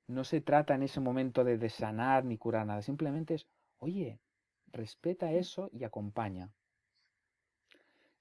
no 0.07 0.25
se 0.25 0.41
trata 0.41 0.75
en 0.75 0.83
ese 0.83 1.01
momento 1.01 1.45
de, 1.45 1.59
de 1.59 1.71
sanar 1.71 2.25
ni 2.25 2.39
curar 2.39 2.67
nada, 2.67 2.83
simplemente 2.83 3.35
es, 3.35 3.47
oye, 3.79 4.21
respeta 4.73 5.33
eso 5.33 5.71
y 5.73 5.85
acompaña. 5.85 6.51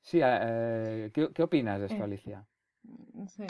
Sí, 0.02 0.20
eh, 0.24 1.12
¿qué, 1.14 1.44
opinas 1.44 1.80
de 1.80 1.86
esto, 1.86 2.00
eh, 2.00 2.04
Alicia? 2.04 2.48
Mm, 2.84 3.26
sí, 3.28 3.46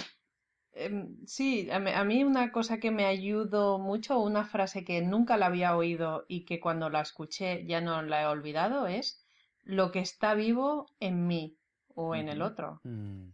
em, 0.74 1.18
sí 1.26 1.70
a, 1.72 2.04
mí 2.04 2.24
una 2.24 2.52
cosa 2.52 2.80
que 2.80 2.92
me 2.92 3.06
ayudó 3.06 3.80
mucho, 3.80 4.20
una 4.20 4.46
frase 4.46 4.84
que 4.84 5.02
nunca 5.02 5.38
la 5.38 5.48
había 5.48 5.76
oído 5.76 6.26
y 6.28 6.46
que 6.46 6.60
cuando 6.60 6.90
la 6.90 7.02
escuché 7.02 7.66
ya 7.66 7.82
no 7.82 8.02
la 8.02 8.24
he 8.24 8.26
olvidado, 8.26 8.88
es 8.88 9.24
lo 9.64 9.92
que 9.92 10.00
está 10.00 10.34
vivo 10.34 10.88
en 11.00 11.28
mí 11.28 11.58
o 11.96 12.16
en 12.16 12.28
el 12.28 12.42
otro. 12.42 12.82
Mm. 12.84 13.30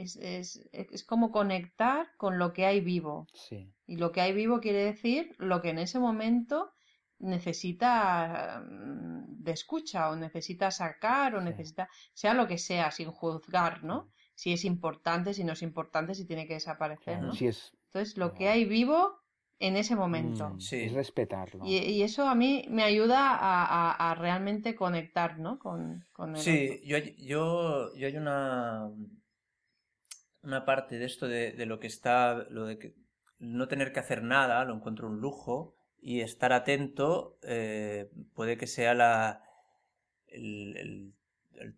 Es, 0.00 0.16
es, 0.16 0.68
es, 0.72 1.04
como 1.04 1.30
conectar 1.30 2.08
con 2.16 2.38
lo 2.38 2.52
que 2.52 2.64
hay 2.64 2.80
vivo. 2.80 3.26
Sí. 3.34 3.72
Y 3.86 3.96
lo 3.96 4.12
que 4.12 4.20
hay 4.20 4.32
vivo 4.32 4.60
quiere 4.60 4.84
decir 4.84 5.34
lo 5.38 5.60
que 5.60 5.70
en 5.70 5.78
ese 5.78 5.98
momento 5.98 6.72
necesita 7.18 8.64
mm, 8.66 9.42
de 9.42 9.52
escucha 9.52 10.10
o 10.10 10.16
necesita 10.16 10.70
sacar 10.70 11.34
o 11.34 11.40
necesita, 11.40 11.88
sea 12.14 12.34
lo 12.34 12.48
que 12.48 12.58
sea, 12.58 12.90
sin 12.90 13.10
juzgar, 13.10 13.84
¿no? 13.84 14.08
Si 14.34 14.52
es 14.52 14.64
importante, 14.64 15.34
si 15.34 15.44
no 15.44 15.52
es 15.52 15.62
importante, 15.62 16.14
si 16.14 16.24
tiene 16.24 16.46
que 16.46 16.54
desaparecer, 16.54 17.20
¿no? 17.20 17.32
es... 17.32 17.72
Entonces, 17.86 18.16
lo 18.16 18.32
que 18.32 18.48
hay 18.48 18.64
vivo 18.64 19.20
en 19.58 19.76
ese 19.76 19.94
momento. 19.94 20.48
Mm, 20.48 20.60
sí. 20.60 20.76
Es 20.84 20.92
respetarlo. 20.92 21.64
Y, 21.66 22.02
eso 22.02 22.26
a 22.26 22.34
mí 22.34 22.64
me 22.70 22.82
ayuda 22.82 23.36
a, 23.38 24.14
realmente 24.14 24.74
conectar, 24.74 25.38
¿no? 25.38 25.58
Con, 25.58 26.06
con 26.12 26.36
el 26.36 26.42
Sí, 26.42 26.80
yo, 26.84 26.96
yo, 27.18 27.94
yo 27.94 28.06
hay 28.06 28.16
una, 28.16 28.90
una 30.42 30.64
parte 30.64 30.98
de 30.98 31.04
esto 31.04 31.28
de, 31.28 31.52
de, 31.52 31.66
lo 31.66 31.78
que 31.80 31.86
está, 31.86 32.46
lo 32.50 32.66
de 32.66 32.78
que 32.78 32.94
no 33.38 33.68
tener 33.68 33.92
que 33.92 34.00
hacer 34.00 34.22
nada, 34.22 34.64
lo 34.64 34.74
encuentro 34.74 35.08
un 35.08 35.20
lujo, 35.20 35.74
y 36.02 36.20
estar 36.20 36.52
atento 36.52 37.38
eh, 37.42 38.10
puede 38.34 38.56
que 38.56 38.66
sea 38.66 38.94
la, 38.94 39.42
el, 40.28 41.14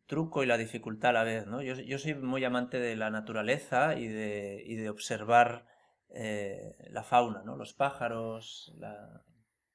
truco 0.07 0.45
y 0.45 0.47
la 0.47 0.59
dificultad 0.59 1.11
a 1.11 1.13
la 1.13 1.25
vez. 1.25 1.47
¿no? 1.47 1.61
Yo, 1.61 1.75
yo 1.75 1.99
soy 1.99 2.15
muy 2.15 2.45
amante 2.45 2.79
de 2.79 2.95
la 2.95 3.11
naturaleza 3.11 3.99
y 3.99 4.07
de, 4.07 4.63
y 4.65 4.77
de 4.77 4.91
observar 4.91 5.67
eh, 6.11 6.77
la 6.91 7.03
fauna, 7.03 7.43
¿no? 7.43 7.57
los 7.57 7.75
pájaros, 7.75 8.73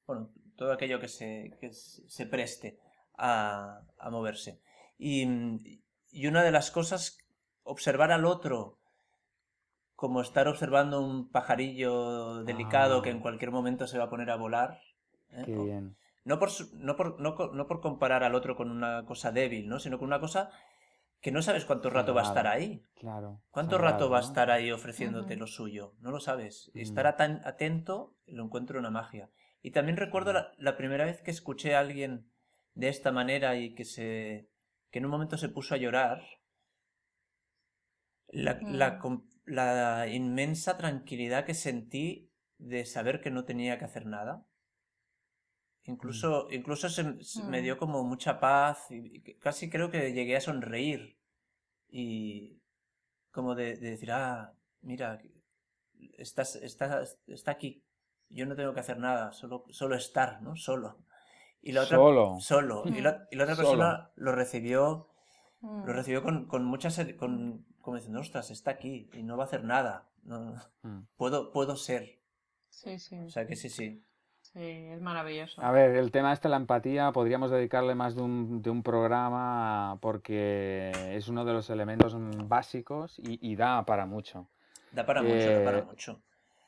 bueno, 0.05 0.31
todo 0.55 0.71
aquello 0.71 0.99
que 0.99 1.09
se, 1.09 1.51
que 1.59 1.71
se 1.73 2.25
preste 2.25 2.79
a, 3.17 3.81
a 3.97 4.09
moverse. 4.09 4.61
Y, 4.97 5.81
y 6.09 6.27
una 6.27 6.43
de 6.43 6.51
las 6.51 6.71
cosas, 6.71 7.17
observar 7.67 8.11
al 8.11 8.25
otro 8.25 8.77
como 9.95 10.21
estar 10.21 10.47
observando 10.47 11.01
un 11.01 11.29
pajarillo 11.29 12.43
delicado 12.43 13.01
que 13.01 13.09
en 13.09 13.17
ah. 13.17 13.21
cualquier 13.21 13.51
momento 13.51 13.87
se 13.87 13.97
va 13.97 14.05
a 14.05 14.09
poner 14.09 14.29
a 14.29 14.35
volar. 14.35 14.79
¿eh? 15.31 15.43
Qué 15.45 15.57
bien. 15.57 15.97
No 16.23 16.39
por, 16.39 16.49
no, 16.73 16.95
por, 16.95 17.19
no, 17.19 17.67
por 17.67 17.81
comparar 17.81 18.23
al 18.23 18.35
otro 18.35 18.55
con 18.55 18.69
una 18.69 19.05
cosa 19.05 19.31
débil, 19.31 19.67
¿no? 19.67 19.79
sino 19.79 19.97
con 19.97 20.07
una 20.07 20.19
cosa 20.19 20.51
que 21.21 21.31
no 21.31 21.41
sabes 21.41 21.65
cuánto 21.65 21.89
rato 21.89 22.13
va 22.13 22.21
a 22.21 22.25
estar 22.25 22.45
ahí. 22.47 22.83
Claro. 22.95 23.41
¿Cuánto 23.49 23.77
rato 23.77 24.09
va 24.09 24.17
a 24.17 24.21
estar 24.21 24.51
ahí 24.51 24.71
ofreciéndote 24.71 25.35
lo 25.35 25.47
suyo? 25.47 25.93
No 25.99 26.11
lo 26.11 26.19
sabes. 26.19 26.69
Mm. 26.73 26.79
Estar 26.79 27.17
tan 27.17 27.41
atento 27.45 28.13
lo 28.27 28.43
encuentro 28.43 28.77
una 28.77 28.91
magia. 28.91 29.31
Y 29.63 29.71
también 29.71 29.97
recuerdo 29.97 30.33
la, 30.33 30.51
la, 30.57 30.77
primera 30.77 31.05
vez 31.05 31.21
que 31.21 31.31
escuché 31.31 31.75
a 31.75 31.79
alguien 31.79 32.29
de 32.75 32.89
esta 32.89 33.11
manera 33.11 33.55
y 33.55 33.73
que 33.73 33.85
se 33.85 34.49
que 34.91 34.99
en 34.99 35.05
un 35.05 35.11
momento 35.11 35.37
se 35.37 35.49
puso 35.49 35.73
a 35.73 35.77
llorar. 35.77 36.21
La, 38.29 38.55
mm 38.55 39.21
la 39.47 40.07
inmensa 40.09 40.77
tranquilidad 40.77 41.45
que 41.45 41.53
sentí 41.53 42.29
de 42.57 42.85
saber 42.85 43.21
que 43.21 43.31
no 43.31 43.45
tenía 43.45 43.79
que 43.79 43.85
hacer 43.85 44.05
nada. 44.05 44.45
Incluso, 45.85 46.47
mm. 46.49 46.53
incluso 46.53 46.89
se, 46.89 47.03
me 47.45 47.61
dio 47.61 47.75
mm. 47.75 47.79
como 47.79 48.03
mucha 48.03 48.39
paz 48.39 48.91
y 48.91 49.21
casi 49.39 49.69
creo 49.69 49.89
que 49.89 50.11
llegué 50.11 50.35
a 50.35 50.41
sonreír 50.41 51.17
y 51.87 52.59
como 53.31 53.55
de, 53.55 53.77
decir, 53.77 54.11
ah, 54.11 54.53
mira, 54.81 55.21
estás, 56.17 56.55
está 56.57 57.51
aquí, 57.51 57.83
yo 58.29 58.45
no 58.45 58.55
tengo 58.55 58.73
que 58.73 58.81
hacer 58.81 58.97
nada, 58.99 59.31
solo, 59.31 59.63
solo 59.69 59.95
estar, 59.95 60.41
¿no? 60.41 60.57
Solo. 60.57 60.97
Y 61.61 61.71
la 61.71 61.83
otra, 61.83 61.97
Solo. 61.97 62.37
Solo. 62.39 62.83
Y 62.85 63.01
la, 63.01 63.27
y 63.31 63.35
la 63.35 63.43
otra 63.43 63.55
Solo. 63.55 63.69
persona 63.69 64.11
lo 64.15 64.33
recibió, 64.33 65.09
lo 65.61 65.93
recibió 65.93 66.21
con, 66.21 66.47
con 66.47 66.65
mucha 66.65 66.89
con, 67.15 67.65
como 67.87 67.95
diciendo, 67.95 68.19
ostras, 68.19 68.51
está 68.51 68.71
aquí 68.71 69.09
y 69.13 69.23
no 69.23 69.37
va 69.37 69.43
a 69.43 69.47
hacer 69.47 69.63
nada. 69.63 70.09
No, 70.25 70.55
Mm. 70.83 71.03
puedo, 71.15 71.53
puedo 71.53 71.77
ser. 71.77 72.19
Sí, 72.69 72.99
sí, 72.99 73.15
O 73.15 73.29
sea 73.29 73.47
que 73.47 73.55
sí, 73.55 73.69
sí. 73.69 74.03
sí, 74.41 74.59
es 74.59 74.99
maravilloso. 74.99 75.61
A 75.61 75.71
ver, 75.71 75.95
el 75.95 76.11
tema 76.11 76.33
este, 76.33 76.49
la 76.49 76.57
empatía, 76.57 77.13
podríamos 77.13 77.49
dedicarle 77.49 77.95
más 77.95 78.17
de 78.17 78.23
un, 78.23 78.61
de 78.61 78.69
un 78.71 78.83
programa 78.83 79.97
porque 80.01 80.91
es 81.15 81.29
uno 81.29 81.45
de 81.45 81.53
los 81.53 81.69
elementos 81.69 82.13
básicos 82.49 83.19
y, 83.19 83.39
y 83.51 83.55
da 83.55 83.85
para 83.85 84.05
mucho. 84.05 84.49
Da 84.91 85.05
para 85.05 85.21
mucho, 85.23 85.49
da 85.49 85.63
para 85.63 85.77
Eh, 85.77 85.83
mucho. 85.83 86.19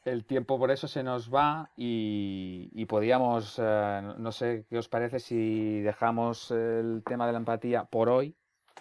El 0.06 0.24
tiempo 0.24 0.58
por 0.58 0.72
eso 0.72 0.88
se 0.88 1.04
nos 1.04 1.30
va 1.30 1.70
y, 1.76 2.70
y 2.72 2.86
podíamos, 2.86 3.60
eh, 3.62 4.14
no 4.18 4.32
sé 4.32 4.66
qué 4.70 4.78
os 4.78 4.88
parece 4.88 5.20
si 5.20 5.82
dejamos 5.82 6.52
el 6.52 7.04
tema 7.06 7.26
de 7.28 7.34
la 7.34 7.40
empatía 7.40 7.84
por 7.84 8.08
hoy. 8.08 8.38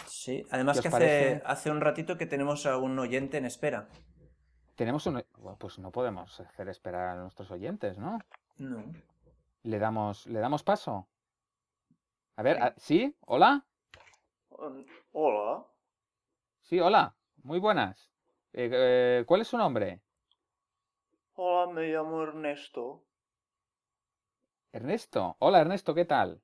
Sí, 0.06 0.44
además 0.50 0.76
¿qué 0.76 0.82
que 0.82 0.88
hace, 0.88 0.98
parece? 0.98 1.42
hace 1.44 1.70
un 1.70 1.80
ratito 1.80 2.18
que 2.18 2.26
tenemos 2.26 2.66
a 2.66 2.76
un 2.78 2.98
oyente 2.98 3.36
en 3.38 3.44
espera. 3.46 3.88
Tenemos 4.76 5.06
un... 5.06 5.22
bueno, 5.36 5.58
Pues 5.58 5.78
no 5.78 5.90
podemos 5.92 6.40
hacer 6.40 6.68
esperar 6.70 7.08
a 7.10 7.20
nuestros 7.20 7.50
oyentes, 7.50 7.98
¿no? 7.98 8.18
No. 8.58 8.82
Le 9.72 9.78
damos, 9.78 10.26
le 10.26 10.40
damos 10.40 10.64
paso. 10.64 11.08
A 12.36 12.42
ver, 12.42 12.56
a- 12.62 12.74
¿sí? 12.78 13.14
¿Hola? 13.26 13.66
Um, 14.58 14.84
Hola, 15.14 15.64
Sí, 16.62 16.78
hola. 16.80 17.16
Muy 17.42 17.58
buenas. 17.58 18.10
Eh, 18.52 18.68
eh, 18.72 19.24
¿cuál 19.26 19.40
es 19.42 19.48
su 19.48 19.56
nombre? 19.58 20.02
hola, 21.36 21.72
me 21.72 21.86
llamo 21.90 22.22
Ernesto. 22.22 23.02
Ernesto. 24.72 25.36
Hola, 25.40 25.60
Ernesto, 25.60 25.94
¿qué 25.94 26.06
tal? 26.06 26.40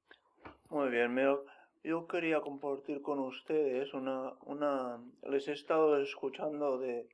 Muy 0.70 0.90
bien, 0.90 1.14
mira, 1.14 1.36
yo 1.84 2.06
quería 2.06 2.40
compartir 2.40 3.02
con 3.02 3.18
ustedes 3.20 3.92
una, 3.92 4.32
una, 4.46 4.98
les 5.22 5.46
he 5.48 5.52
estado 5.52 6.00
escuchando 6.00 6.78
de, 6.78 7.06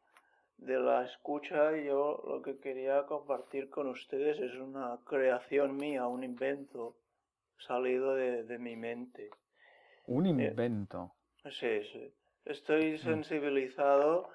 de 0.58 0.78
la 0.78 1.04
escucha 1.04 1.76
y 1.76 1.86
yo 1.86 2.22
lo 2.26 2.40
que 2.40 2.58
quería 2.58 3.04
compartir 3.06 3.68
con 3.68 3.88
ustedes 3.88 4.38
es 4.38 4.54
una 4.56 4.98
creación 5.04 5.76
mía, 5.76 6.06
un 6.06 6.22
invento 6.22 6.96
salido 7.58 8.14
de, 8.14 8.44
de 8.44 8.58
mi 8.58 8.76
mente. 8.76 9.30
Un 10.06 10.26
invento. 10.26 11.12
Sí, 11.50 11.82
sí. 11.92 12.14
Estoy 12.44 12.98
sensibilizado 12.98 14.28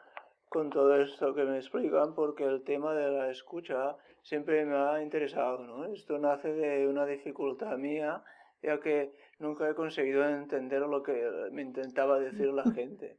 con 0.49 0.69
todo 0.69 0.95
esto 1.01 1.33
que 1.33 1.43
me 1.43 1.57
explican 1.57 2.13
porque 2.13 2.43
el 2.43 2.63
tema 2.63 2.93
de 2.93 3.09
la 3.09 3.29
escucha 3.31 3.95
siempre 4.21 4.65
me 4.65 4.75
ha 4.75 5.01
interesado, 5.01 5.59
¿no? 5.65 5.85
Esto 5.85 6.17
nace 6.17 6.53
de 6.53 6.87
una 6.87 7.05
dificultad 7.05 7.77
mía, 7.77 8.23
ya 8.61 8.79
que 8.79 9.13
nunca 9.39 9.69
he 9.69 9.75
conseguido 9.75 10.27
entender 10.27 10.81
lo 10.81 11.03
que 11.03 11.13
me 11.51 11.61
intentaba 11.61 12.19
decir 12.19 12.47
la 12.53 12.63
gente. 12.73 13.17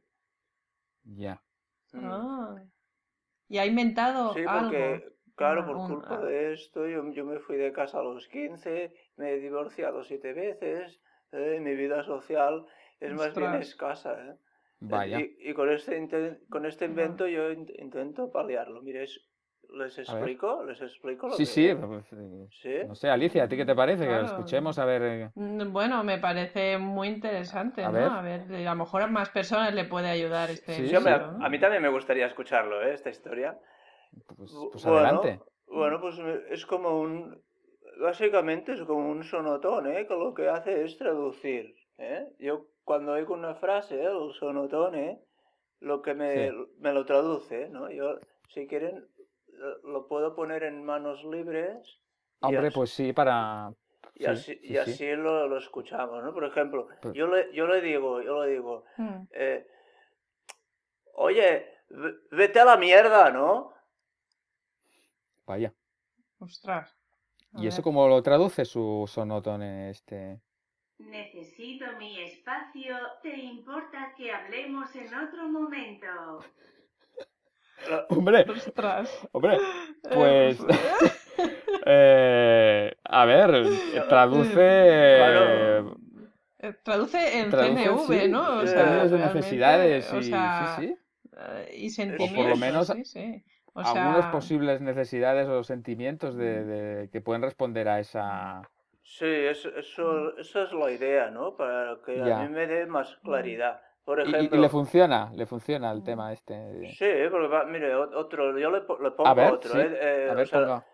Ya. 1.03 1.41
Mm. 1.93 2.05
Ah. 2.05 2.55
Y 3.49 3.57
ha 3.59 3.65
inventado 3.65 4.33
Sí, 4.33 4.41
algo. 4.47 4.61
porque, 4.69 5.13
claro, 5.35 5.61
una- 5.63 5.67
por 5.67 5.87
culpa 5.87 6.15
ah. 6.21 6.25
de 6.25 6.53
esto, 6.53 6.87
yo, 6.87 7.09
yo 7.11 7.25
me 7.25 7.39
fui 7.39 7.55
de 7.57 7.71
casa 7.71 7.99
a 7.99 8.03
los 8.03 8.27
15, 8.27 8.93
me 9.15 9.31
he 9.33 9.39
divorciado 9.39 10.03
siete 10.03 10.33
veces, 10.33 10.99
eh, 11.31 11.59
mi 11.61 11.75
vida 11.75 12.03
social 12.03 12.65
es 12.99 13.13
más 13.13 13.33
bien 13.35 13.53
escasa, 13.55 14.13
¿eh? 14.27 14.35
Vaya. 14.79 15.19
Y, 15.21 15.37
y 15.39 15.53
con 15.53 15.71
este 15.71 15.95
con 16.49 16.65
este 16.65 16.85
invento 16.85 17.27
yo 17.27 17.51
int- 17.51 17.73
intento 17.79 18.31
paliarlo. 18.31 18.81
Mire, 18.83 19.03
es- 19.03 19.27
les 19.73 19.97
explico, 19.99 20.63
les 20.63 20.81
explico 20.81 21.27
lo 21.27 21.33
Sí, 21.33 21.43
que 21.43 21.45
sí. 21.45 21.67
es? 21.67 21.75
pues, 21.75 22.05
eh, 22.13 22.47
Sí. 22.61 22.87
No 22.87 22.95
sé, 22.95 23.09
Alicia, 23.09 23.43
¿a 23.43 23.47
ti 23.47 23.57
qué 23.57 23.65
te 23.65 23.75
parece? 23.75 24.05
Que 24.05 24.11
lo 24.13 24.21
escuchemos, 24.25 24.79
a 24.79 24.85
ver. 24.85 25.01
eh, 25.03 25.29
Mm, 25.35 25.71
Bueno, 25.71 26.03
me 26.03 26.17
parece 26.17 26.77
muy 26.77 27.07
interesante, 27.09 27.83
A 27.83 27.89
¿no? 27.89 27.93
ver. 27.93 28.07
A 28.11 28.21
ver, 28.21 28.41
a 28.67 28.71
lo 28.71 28.75
mejor 28.75 29.01
a 29.03 29.07
más 29.07 29.29
personas 29.29 29.73
le 29.73 29.85
puede 29.85 30.07
ayudar 30.09 30.49
este 30.49 30.73
Sí, 30.73 30.95
a, 30.95 31.49
mí 31.49 31.59
también 31.59 31.81
me 31.81 31.89
gustaría 31.89 32.25
escucharlo, 32.25 32.81
¿eh? 32.81 32.93
Esta 32.93 33.09
historia. 33.09 33.57
Pues, 34.37 34.51
pues 34.71 34.83
bueno, 34.85 34.99
adelante. 34.99 35.39
Bueno, 35.67 35.99
pues 36.01 36.17
me- 36.19 36.41
es 36.53 36.65
como 36.65 36.99
un... 36.99 37.41
Básicamente 37.99 38.73
es 38.73 38.81
como 38.83 39.09
un 39.09 39.23
sonotón, 39.23 39.87
¿eh? 39.87 40.05
Que 40.07 40.13
lo 40.13 40.33
que 40.33 40.47
hace 40.47 40.83
es 40.83 40.97
traducir, 40.97 41.75
¿eh? 41.97 42.27
Yo 42.39 42.67
cuando 42.83 43.13
oigo 43.13 43.33
una 43.33 43.55
frase, 43.55 44.01
el 44.03 44.31
sonotón, 44.39 44.95
¿eh? 44.95 45.19
Lo 45.79 46.01
que 46.01 46.13
me, 46.13 46.49
Sí. 46.49 46.55
me 46.79 46.93
lo 46.93 47.05
traduce, 47.05 47.69
¿no? 47.69 47.89
Yo, 47.91 48.17
si 48.53 48.67
quieren, 48.67 49.05
lo- 49.83 50.07
puedo 50.07 50.35
poner 50.35 50.63
en 50.63 50.83
manos 50.83 51.23
libres. 51.23 51.99
Hombre, 52.41 52.67
así- 52.67 52.75
pues 52.75 52.89
sí, 52.91 53.13
para. 53.13 53.73
Y 54.15 54.19
sí, 54.23 54.25
así, 54.25 54.43
sí, 54.53 54.59
y 54.63 54.67
sí. 54.69 54.77
así 54.77 55.11
lo, 55.15 55.47
lo 55.47 55.57
escuchamos, 55.57 56.23
¿no? 56.23 56.33
Por 56.33 56.45
ejemplo, 56.45 56.87
Pero- 57.01 57.13
yo 57.13 57.27
le, 57.27 57.53
yo 57.53 57.67
le 57.67 57.81
digo, 57.81 58.21
yo 58.21 58.43
le 58.43 58.51
digo, 58.51 58.83
Mm. 58.97 59.21
eh, 59.31 59.67
oye, 61.13 61.67
ve- 61.89 62.15
vete 62.31 62.59
a 62.59 62.65
la 62.65 62.77
mierda, 62.77 63.29
¿no? 63.31 63.73
Vaya. 65.45 65.73
Ostras. 66.39 66.95
A 67.53 67.61
¿Y 67.63 67.67
eso 67.67 67.81
cómo 67.81 68.07
lo 68.07 68.21
traduce 68.21 68.65
su 68.65 69.05
sonotone 69.07 69.89
este? 69.89 70.41
Necesito 70.99 71.85
mi 71.97 72.19
espacio. 72.21 72.95
¿Te 73.21 73.35
importa 73.37 74.13
que 74.17 74.31
hablemos 74.31 74.95
en 74.95 75.13
otro 75.13 75.47
momento? 75.47 76.07
Hombre, 78.09 78.45
Ostras. 78.49 79.27
hombre, 79.31 79.57
Eh, 79.57 80.13
pues. 80.13 80.59
eh, 81.85 82.95
a 83.03 83.25
ver, 83.25 83.65
traduce. 84.09 84.53
Claro. 85.17 85.97
Eh, 86.59 86.73
Traduce 86.83 87.39
en 87.39 87.49
traduce, 87.51 87.83
CNV, 87.85 88.07
sí, 88.23 88.29
¿no? 88.29 88.57
O 88.57 88.61
en 88.61 88.67
sea, 88.67 88.83
términos 88.83 89.11
de 89.11 89.17
necesidades 89.19 90.11
o 90.11 90.17
y, 90.17 90.23
sea, 90.23 90.75
sí, 90.79 90.87
sí. 90.87 90.95
eh, 91.37 91.75
y 91.77 91.89
sentimientos. 91.91 92.49
lo 92.49 92.57
menos 92.57 92.87
sí, 92.87 93.05
sí. 93.05 93.43
O 93.73 93.79
algunas 93.81 94.21
sea, 94.23 94.31
posibles 94.31 94.81
necesidades 94.81 95.47
o 95.47 95.63
sentimientos 95.63 96.35
de, 96.35 96.63
de- 96.65 97.09
que 97.11 97.21
pueden 97.21 97.43
responder 97.43 97.87
a 97.89 97.99
esa. 97.99 98.63
Sí, 99.03 99.25
eso, 99.27 99.69
eso, 99.77 100.35
esa 100.37 100.63
es 100.63 100.73
la 100.73 100.91
idea, 100.91 101.29
¿no? 101.29 101.55
Para 101.55 101.97
que 102.03 102.17
Ya. 102.17 102.39
a 102.39 102.43
mí 102.47 102.53
me 102.53 102.65
dé 102.65 102.87
más 102.87 103.15
claridad. 103.23 103.79
Por 104.07 104.21
Y, 104.21 104.23
y- 104.23 104.25
y 104.27 104.35
ejemplo, 104.35 104.61
le 104.61 104.69
funciona, 104.69 105.31
le 105.35 105.45
funciona 105.45 105.91
el 105.91 106.01
tema 106.01 106.31
este. 106.31 106.93
sí, 106.93 107.05
porque 107.29 107.47
va- 107.49 107.65
mire, 107.65 107.93
otro, 107.93 108.57
yo 108.57 108.71
le, 108.71 108.79
po- 108.79 108.97
le 108.99 109.11
pongo 109.11 109.27
A 109.29 109.33
ver, 109.33 109.51
otro, 109.51 109.69
sí, 109.73 109.79
¿eh? 109.79 109.97
Eh, 109.99 110.29
a 110.29 110.31
o 110.31 110.35
ver, 110.37 110.47
sea, 110.47 110.59
ponga. 110.61 110.85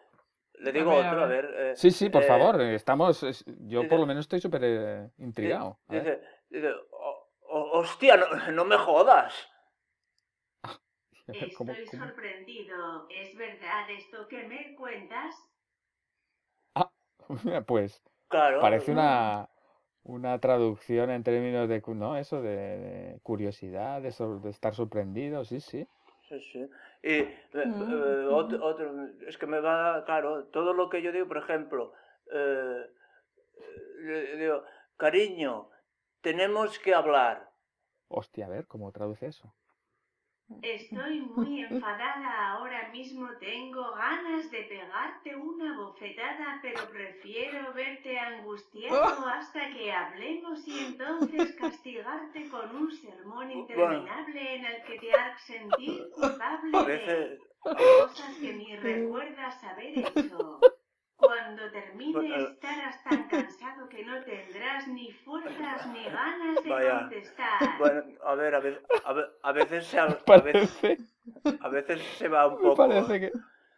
le 0.56 0.71
digo 0.71 0.89
ver, 0.89 1.06
a 1.06 1.10
otro, 1.12 1.23
a 1.23 1.28
ver. 1.28 1.45
ver. 1.45 1.56
eh, 1.56 1.76
Sí, 1.76 1.91
sí, 1.91 2.10
por 2.10 2.23
eh, 2.23 2.26
favor, 2.26 2.60
estamos. 2.62 3.21
es- 3.21 3.45
yo 3.45 3.82
dice- 3.82 3.84
por 3.88 3.99
lo 3.99 4.08
menos 4.08 4.21
estoy 4.21 4.41
súper 4.41 4.62
eh, 4.63 5.10
intrigado. 5.19 5.78
Ver. 5.89 6.02
Dice, 6.04 6.21
dice, 6.49 6.73
"Oh, 6.89 7.30
oh, 7.49 7.80
hostia, 7.82 8.17
no, 8.17 8.52
no 8.52 8.65
me 8.65 8.78
jodas. 8.78 9.32
¿Cómo- 11.56 11.73
Estoy 11.73 11.99
cómo? 11.99 12.08
sorprendido. 12.08 13.08
¿Es 13.12 13.38
verdad 13.38 13.91
esto 13.91 14.28
que 14.28 14.43
me 14.47 14.73
cuentas? 14.73 15.36
Pues 17.67 18.02
Claro. 18.28 18.60
parece 18.60 18.91
una, 18.91 19.47
una 20.04 20.38
traducción 20.39 21.10
en 21.12 21.24
términos 21.24 21.68
de, 21.70 21.82
cu- 21.82 21.96
¿no? 21.96 22.18
Eso 22.18 22.42
de, 22.42 22.56
de 22.56 23.20
curiosidad, 23.24 24.02
de, 24.02 24.10
estar 24.50 24.76
sorprendido, 24.76 25.46
sí, 25.46 25.60
sí. 25.60 25.88
Sí, 26.30 26.39
sí. 26.52 26.70
Y 27.04 27.10
eh, 27.12 27.38
Mm, 27.54 27.82
eh, 27.84 28.28
otro, 28.30 28.63
otro- 28.66 29.10
es 29.28 29.38
que 29.38 29.46
me 29.48 29.60
va, 29.60 30.04
claro, 30.06 30.46
todo 30.46 30.74
lo 30.74 30.89
que 30.89 31.02
yo 31.02 31.12
digo, 31.12 31.28
por 31.28 31.38
ejemplo, 31.38 31.94
eh, 32.34 32.86
eh, 34.06 34.36
digo, 34.39 34.63
cariño, 34.98 35.70
tenemos 36.22 36.80
que 36.80 36.94
hablar. 36.94 37.50
Hostia, 38.10 38.46
a 38.46 38.50
ver, 38.50 38.68
¿cómo 38.68 38.92
traduce 38.92 39.28
eso? 39.28 39.54
Estoy 40.62 41.22
muy 41.22 41.62
enfadada 41.64 42.52
ahora 42.52 42.90
mismo. 42.92 43.28
Tengo 43.40 43.92
ganas 43.96 44.50
de 44.52 44.64
pegarte 44.64 45.36
una 45.36 45.78
bofetada, 45.78 46.60
pero 46.62 46.90
prefiero 46.90 47.74
verte 47.74 48.18
angustiado 48.18 49.28
hasta 49.28 49.70
que 49.72 49.92
hablemos 49.92 50.68
y 50.68 50.80
entonces 50.86 51.56
castigarte 51.60 52.50
con 52.50 52.76
un 52.76 52.92
sermón 52.92 53.52
interminable 53.52 54.56
en 54.56 54.66
el 54.66 54.84
que 54.84 55.00
te 55.00 55.14
hagas 55.14 55.42
sentir 55.42 56.10
culpable 56.14 56.86
de 56.86 57.40
cosas 57.60 58.38
que 58.40 58.54
ni 58.54 58.76
recuerdas 58.76 59.64
haber 59.64 60.00
hecho. 60.00 60.60
Cuando 61.17 61.71
termine 61.71 62.28
eh. 62.36 62.43
estarás 62.52 63.04
tan 63.04 63.28
cansado 63.28 63.88
que 63.88 64.04
no 64.04 64.21
tendrás 64.23 64.88
ni 64.88 65.12
fuerzas 65.12 65.88
ni 65.93 66.04
ganas 66.04 66.63
de 66.63 66.69
Vaya. 66.69 66.99
contestar. 67.02 67.78
bueno, 67.80 68.04
a 68.26 68.36
ver, 68.36 68.56
a 68.56 68.60
ver, 68.60 68.82
a, 69.06 69.13
ve- 69.13 69.28
a 69.41 69.52
veces 69.54 69.86
se, 69.86 69.99
al- 69.99 70.19
a 70.28 70.38
veces, 70.39 70.71
Parece, 70.82 70.97
a 71.62 71.69
veces 71.69 72.02
se 72.17 72.28
va 72.28 72.47
un 72.47 72.56
me 72.56 72.62
poco. 72.62 72.76
parece 72.76 73.19
que, 73.19 73.32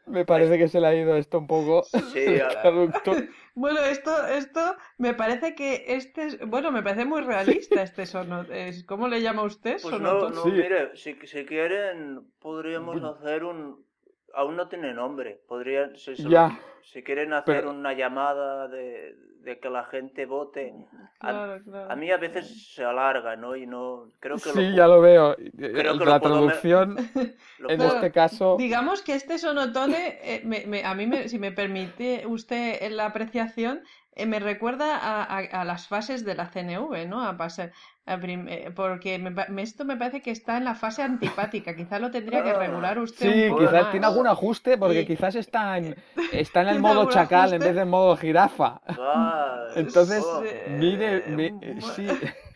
me 0.08 0.26
parece 0.26 0.58
que 0.58 0.68
se 0.68 0.80
le 0.82 0.88
ha 0.88 0.96
ido 0.96 1.16
esto 1.16 1.38
un 1.38 1.48
poco 1.48 1.84
Sí, 1.84 2.40
a- 2.40 2.62
traductor. 2.62 3.18
Bueno, 3.58 3.80
esto, 3.80 4.28
esto 4.28 4.76
me 4.98 5.14
parece 5.14 5.56
que 5.56 5.86
este 5.88 6.26
es, 6.26 6.40
bueno, 6.46 6.74
me 6.74 6.84
parece 6.84 7.06
muy 7.06 7.22
realista 7.22 7.82
este 7.84 8.06
sono. 8.06 8.42
es- 8.42 8.84
¿Cómo 8.84 9.08
le 9.08 9.22
llama 9.22 9.44
usted? 9.44 9.78
Pues 9.82 9.98
no, 10.02 10.10
Sonotón. 10.20 10.36
no, 10.36 10.44
Sí. 10.44 10.52
mire, 10.52 10.96
si, 10.98 11.14
si 11.26 11.46
quieren, 11.46 12.20
podríamos 12.40 12.96
Bueno. 13.00 13.12
hacer 13.12 13.46
un. 13.46 13.86
aún 14.34 14.58
no 14.58 14.68
tiene 14.68 14.94
nombre. 14.94 15.40
Podrían, 15.48 15.96
si, 15.96 16.18
se 16.18 16.24
lo- 16.24 16.30
Ya. 16.32 16.60
Si 16.92 17.04
quieren 17.04 17.34
hacer 17.34 17.58
Pero- 17.62 17.72
una 17.72 17.94
llamada 17.94 18.68
de, 18.68 19.16
de 19.42 19.60
que 19.60 19.70
la 19.70 19.84
gente 19.86 20.26
vote. 20.26 20.74
A, 21.20 21.30
Claro, 21.32 21.64
claro. 21.64 21.92
a 21.92 21.96
mí 21.96 22.12
a 22.12 22.18
veces 22.18 22.74
se 22.74 22.84
alarga, 22.84 23.36
¿no? 23.36 23.56
Y 23.56 23.66
no 23.68 24.10
creo 24.20 24.36
que 24.38 24.50
Sí, 24.52 24.70
lo, 24.72 24.76
ya 24.76 24.88
lo 24.88 25.02
veo. 25.02 25.36
creo 25.36 25.98
que 25.98 26.06
La 26.06 26.14
lo 26.16 26.20
traducción, 26.20 26.96
lo 27.60 27.70
en 27.70 27.82
este 27.82 28.12
caso, 28.12 28.56
Digamos 28.58 29.02
que 29.02 29.14
este 29.16 29.38
sonotone, 29.38 30.20
eh, 30.24 30.42
me- 30.46 30.66
me- 30.66 30.84
a 30.84 30.94
mí, 30.96 31.06
me- 31.08 31.28
si 31.30 31.40
me 31.40 31.52
permite 31.52 32.26
usted 32.28 32.82
en 32.84 32.98
la 32.98 33.06
apreciación, 33.08 33.82
eh, 34.18 34.26
me 34.26 34.40
recuerda 34.40 34.98
a, 34.98 35.24
a- 35.24 35.62
a 35.62 35.66
las 35.66 35.88
fases 35.88 36.24
de 36.26 36.36
la 36.36 36.48
CNV, 36.48 37.06
¿no? 37.08 37.22
A 37.28 37.36
pasar, 37.38 37.72
a 38.06 38.18
prim- 38.18 38.48
eh, 38.48 38.72
porque 38.74 39.18
me 39.20 39.62
esto 39.64 39.84
me 39.84 39.98
parece 39.98 40.22
que 40.22 40.32
está 40.32 40.56
en 40.58 40.64
la 40.64 40.76
fase 40.76 41.02
antipática. 41.02 41.76
Quizá 41.76 42.00
lo 42.00 42.12
tendría 42.12 42.44
que 42.44 42.52
Ah. 42.52 42.60
regular 42.60 42.98
usted 43.00 43.30
sí, 43.34 43.44
un 43.46 43.50
poco 43.50 43.62
quizás 43.62 43.82
más. 43.84 43.92
tiene 43.92 44.06
algún 44.06 44.28
ajuste 44.28 44.78
porque 44.78 45.02
Y- 45.02 45.06
quizás 45.06 45.36
está 45.36 45.78
en, 45.80 45.96
está 46.32 46.62
en 46.62 46.68
el 46.70 46.75
¿Tiene 46.82 46.94
modo 46.96 47.10
chacal 47.10 47.54
en 47.54 47.62
vez 47.62 47.76
de 47.76 47.86
modo 47.86 48.18
jirafa. 48.18 48.82
Ah, 48.88 49.68
Entonces, 49.76 50.24
oh. 50.24 50.42
mire, 50.80 51.18
Eh, 51.18 51.36
bu- 51.36 51.82
sí, 51.82 52.08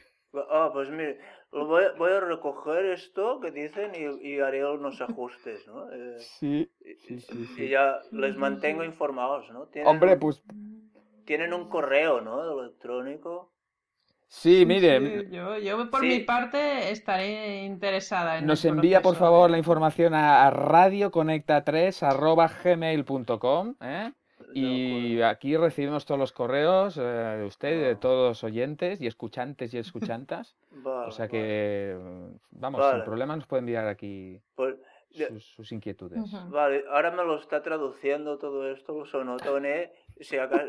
Ah, 0.51 0.69
pues 0.71 0.89
mire, 0.89 1.19
voy, 1.51 1.83
a- 1.85 1.91
voy 1.93 2.11
a 2.11 2.19
recoger 2.19 2.85
esto 2.85 3.39
que 3.39 3.51
dicen 3.51 3.93
y, 3.95 4.29
y 4.29 4.39
haré 4.39 4.63
unos 4.65 5.01
ajustes, 5.01 5.65
¿no? 5.67 5.91
Eh, 5.91 6.17
sí, 6.19 6.69
y, 6.81 6.95
sí, 6.95 7.19
sí, 7.19 7.63
y 7.63 7.69
ya 7.69 7.99
les 8.11 8.37
mantengo 8.37 8.83
informados, 8.83 9.49
¿no? 9.51 9.65
Tienen 9.67 9.89
Hombre, 9.89 10.17
pues 10.17 10.43
tienen 11.25 11.53
un 11.53 11.67
correo, 11.69 12.21
¿no? 12.21 12.59
Electrónico. 12.61 13.51
Sí, 14.29 14.65
mire, 14.65 14.99
sí, 15.23 15.27
yo, 15.31 15.57
yo 15.57 15.89
por 15.89 16.01
Sí. 16.01 16.07
mi 16.07 16.19
parte 16.21 16.91
estaré 16.91 17.63
interesada 17.65 18.37
en 18.37 18.45
Nos 18.45 18.63
el 18.63 18.71
envía 18.75 19.01
por 19.01 19.15
favor 19.15 19.49
la 19.49 19.57
información 19.57 20.13
a, 20.13 20.47
a 20.47 20.51
radioconecta3 20.51 22.01
¿eh? 23.81 24.13
Y 24.53 25.21
aquí 25.21 25.57
recibimos 25.57 26.05
todos 26.05 26.19
los 26.19 26.31
correos 26.31 26.97
eh, 26.97 27.01
de 27.01 27.43
usted 27.45 27.83
de 27.83 27.95
todos 27.95 28.29
los 28.29 28.43
oyentes 28.43 29.01
y 29.01 29.07
escuchantes 29.07 29.73
y 29.73 29.77
escuchantas. 29.77 30.55
Vale, 30.71 31.07
O 31.07 31.11
sea 31.11 31.25
vale. 31.27 31.31
que, 31.31 31.97
vamos, 32.51 32.79
Vale. 32.79 32.95
sin 32.99 33.05
problema 33.05 33.35
nos 33.35 33.45
puede 33.47 33.59
enviar 33.59 33.87
aquí 33.87 34.41
Pues, 34.55 34.75
sus, 35.11 35.43
sus 35.55 35.71
inquietudes. 35.71 36.19
Ujú. 36.19 36.49
vale, 36.51 36.83
ahora 36.89 37.11
me 37.11 37.23
lo 37.23 37.37
está 37.37 37.61
traduciendo 37.61 38.37
todo 38.37 38.69
esto, 38.71 38.93
lo 38.97 39.05
sonotone. 39.05 39.91
Si 40.21 40.37
aca- 40.37 40.65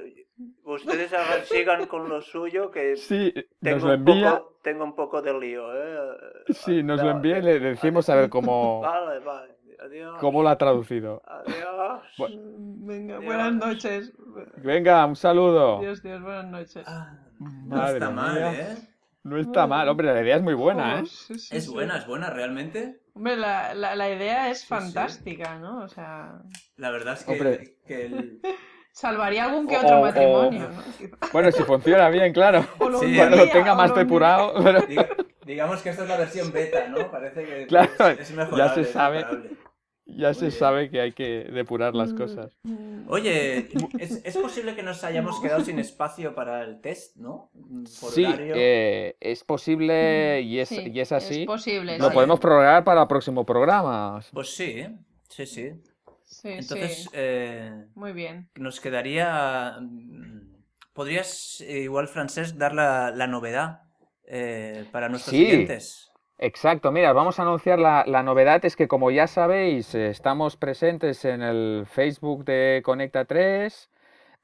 ustedes 0.64 1.12
hagan- 1.12 1.44
sigan 1.44 1.86
con 1.86 2.08
lo 2.08 2.20
suyo, 2.22 2.70
que 2.70 2.96
Sí, 2.96 3.32
nos 3.34 3.44
tengo, 3.60 3.78
lo 3.78 3.94
un 3.94 3.98
envía, 4.08 4.36
poco, 4.38 4.58
tengo 4.62 4.84
un 4.84 4.94
poco 4.94 5.22
de 5.22 5.38
lío, 5.38 5.74
¿eh? 5.74 6.16
sí, 6.50 6.82
nos 6.82 6.98
lo 7.00 7.06
Vale, 7.06 7.16
envía 7.16 7.38
y 7.38 7.42
le 7.42 7.58
decimos 7.60 8.08
a 8.08 8.14
ver 8.14 8.30
cómo, 8.30 8.80
Vale, 8.82 9.18
vale. 9.20 9.54
Adiós. 9.82 10.18
cómo 10.20 10.42
lo 10.42 10.50
ha 10.50 10.58
traducido. 10.58 11.22
Adiós. 11.24 12.02
Bu- 12.18 12.28
Venga, 12.86 13.16
Adiós. 13.16 13.24
buenas 13.26 13.54
noches. 13.54 14.12
Venga, 14.58 15.06
un 15.06 15.16
saludo. 15.16 15.80
Dios, 15.80 16.02
Dios, 16.02 16.20
buenas 16.22 16.44
noches. 16.46 16.84
Ah, 16.86 17.18
no 17.38 17.76
Madre 17.76 17.94
está 17.94 18.10
mal, 18.10 18.34
mía. 18.34 18.52
¿eh? 18.72 18.76
No 19.22 19.38
está 19.38 19.66
mal, 19.66 19.88
hombre, 19.88 20.12
la 20.14 20.22
idea 20.22 20.36
es 20.36 20.42
muy 20.42 20.54
buena, 20.54 20.96
Oh, 20.96 20.98
¿eh? 21.00 21.06
sí, 21.06 21.38
sí, 21.38 21.56
Es 21.56 21.64
sí. 21.66 21.70
buena, 21.70 21.98
es 21.98 22.06
buena, 22.06 22.30
realmente. 22.30 23.00
Hombre, 23.14 23.36
la, 23.36 23.74
la, 23.74 23.94
la 23.94 24.08
idea 24.10 24.50
es 24.50 24.60
sí. 24.60 24.66
fantástica, 24.66 25.58
¿no? 25.58 25.80
O 25.82 25.88
sea, 25.88 26.40
La 26.76 26.90
verdad 26.90 27.14
es 27.14 27.24
que, 27.24 27.32
Hombre. 27.32 27.76
que 27.86 28.06
el- 28.06 28.40
salvaría 28.92 29.44
algún 29.44 29.68
que 29.68 29.76
otro 29.76 29.98
o- 29.98 30.02
matrimonio, 30.02 30.68
¿no? 30.70 31.18
Bueno, 31.32 31.52
si 31.52 31.62
funciona 31.64 32.08
bien, 32.08 32.32
claro. 32.32 32.64
Cuando 32.78 33.36
lo 33.36 33.48
tenga 33.50 33.74
más 33.74 33.94
depurado, 33.94 34.54
pero- 34.64 34.84
digamos 35.44 35.82
que 35.82 35.90
esta 35.90 36.04
es 36.04 36.08
la 36.08 36.16
versión 36.16 36.50
beta, 36.52 36.88
¿no? 36.88 37.10
Parece 37.10 37.44
que 37.44 37.66
Claro, 37.68 37.90
es, 38.08 38.20
es 38.20 38.30
mejorable, 38.32 38.64
ya 38.64 38.74
se 38.74 38.84
sabe. 38.92 39.18
mejorable. 39.18 39.50
Ya 40.16 40.34
se 40.34 40.46
bien. 40.46 40.58
sabe 40.58 40.90
que 40.90 41.00
hay 41.00 41.12
que 41.12 41.44
depurar 41.52 41.94
las 41.94 42.12
cosas. 42.14 42.58
Mm, 42.62 43.08
Oye, 43.08 43.68
¿es, 43.98 44.20
es 44.24 44.36
posible 44.36 44.74
que 44.74 44.82
nos 44.82 45.02
hayamos 45.04 45.40
quedado 45.42 45.64
sin 45.64 45.78
espacio 45.78 46.34
para 46.34 46.62
el 46.64 46.80
test, 46.80 47.16
¿no? 47.16 47.50
Por 48.00 48.10
Sí, 48.12 48.24
eh, 48.38 49.16
es 49.20 49.44
posible 49.44 50.40
y 50.42 50.58
es, 50.58 50.68
sí, 50.68 50.90
y 50.92 51.00
es 51.00 51.12
así. 51.12 51.40
Es 51.42 51.46
posible. 51.46 51.98
Lo 51.98 52.08
sí. 52.08 52.14
podemos 52.14 52.38
prorrogar 52.40 52.84
para 52.84 53.02
el 53.02 53.08
próximo 53.08 53.44
programa. 53.44 54.20
Pues 54.32 54.54
sí, 54.54 54.86
sí, 55.28 55.46
sí. 55.46 55.72
Sí, 56.24 56.48
Entonces, 56.48 57.02
sí. 57.02 57.08
eh, 57.12 57.86
Muy 57.94 58.12
bien. 58.12 58.48
nos 58.56 58.80
quedaría... 58.80 59.76
mm, 59.80 60.50
¿Podrías, 60.92 61.60
eh, 61.62 61.80
igual, 61.80 62.08
Francesc, 62.08 62.56
dar 62.56 62.74
la, 62.74 63.10
la 63.10 63.26
novedad 63.26 63.82
eh, 64.26 64.84
para 64.92 65.08
nuestros 65.08 65.34
Sí. 65.34 65.46
clientes? 65.46 66.09
Exacto, 66.42 66.90
mira, 66.90 67.12
vamos 67.12 67.38
a 67.38 67.42
anunciar 67.42 67.78
la, 67.78 68.02
novedad, 68.22 68.64
es 68.64 68.74
que 68.74 68.88
como 68.88 69.10
ya 69.10 69.26
sabéis, 69.26 69.94
eh, 69.94 70.08
estamos 70.08 70.56
presentes 70.56 71.26
en 71.26 71.42
el 71.42 71.84
Facebook 71.86 72.46
de 72.46 72.80
Conecta 72.82 73.26
3 73.26 73.90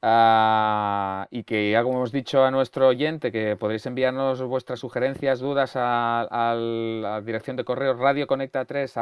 ah, 0.03 1.27
y 1.31 1.45
que 1.45 1.71
ya 1.71 1.83
como 1.83 1.97
hemos 1.97 2.13
dicho 2.13 2.45
a 2.45 2.51
nuestro 2.51 2.89
oyente 2.89 3.33
que 3.33 3.57
podréis 3.57 3.87
enviarnos 3.87 4.43
vuestras 4.43 4.79
sugerencias, 4.81 5.41
dudas 5.41 5.73
a, 5.77 6.55
la 6.55 7.23
dirección 7.23 7.57
de 7.57 7.65
correo 7.65 7.95
radioconecta3 7.97 8.95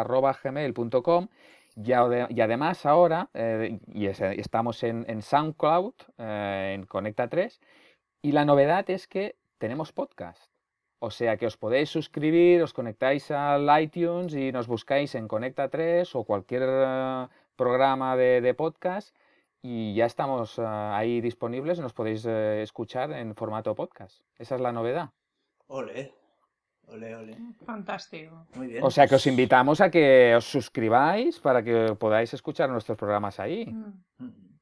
y, 1.77 1.91
y 2.37 2.41
además 2.41 2.87
ahora, 2.87 3.29
eh, 3.35 3.81
y 3.93 4.07
es- 4.07 4.21
estamos 4.21 4.85
en, 4.85 5.05
en 5.09 5.23
SoundCloud, 5.23 5.95
eh, 6.19 6.73
en 6.77 6.87
Conecta 6.87 7.27
3, 7.29 7.61
y 8.23 8.31
la 8.33 8.45
novedad 8.45 8.89
es 8.89 9.09
que 9.09 9.35
tenemos 9.59 9.93
podcast. 9.93 10.54
O 11.05 11.11
sea 11.11 11.37
que 11.37 11.45
os 11.45 11.59
podéis 11.59 11.91
suscribir, 11.91 12.63
os 12.63 12.73
conectáis 12.73 13.31
al 13.31 13.69
iTunes 13.83 14.33
y 14.33 14.53
nos 14.53 14.67
buscáis 14.67 15.15
en 15.15 15.29
Conecta 15.29 15.69
3 15.69 16.09
o 16.17 16.25
cualquier 16.25 16.65
eh, 16.65 17.29
programa 17.57 18.17
de, 18.17 18.41
de 18.41 18.55
podcast 18.55 19.15
y 19.61 19.93
ya 19.93 20.07
estamos 20.07 20.59
eh, 20.59 20.65
ahí 20.65 21.21
disponibles, 21.21 21.79
nos 21.79 21.93
podéis 21.93 22.25
eh, 22.25 22.63
escuchar 22.63 23.13
en 23.13 23.35
formato 23.35 23.75
podcast. 23.75 24.23
Esa 24.39 24.55
es 24.55 24.63
la 24.63 24.73
novedad. 24.73 25.11
Ole, 25.67 26.15
ole, 26.87 27.15
ole. 27.15 27.37
Fantástico. 27.67 28.47
Muy 28.55 28.69
bien. 28.69 28.83
O 28.83 28.91
sea 28.91 29.07
que 29.07 29.17
os 29.17 29.27
invitamos 29.27 29.83
a 29.83 29.91
que 29.91 30.35
os 30.35 30.47
suscribáis 30.47 31.39
para 31.39 31.63
que 31.63 31.95
podáis 31.99 32.33
escuchar 32.33 32.71
nuestros 32.71 32.97
programas 32.97 33.39
ahí. 33.41 33.67
Mm. 33.67 34.54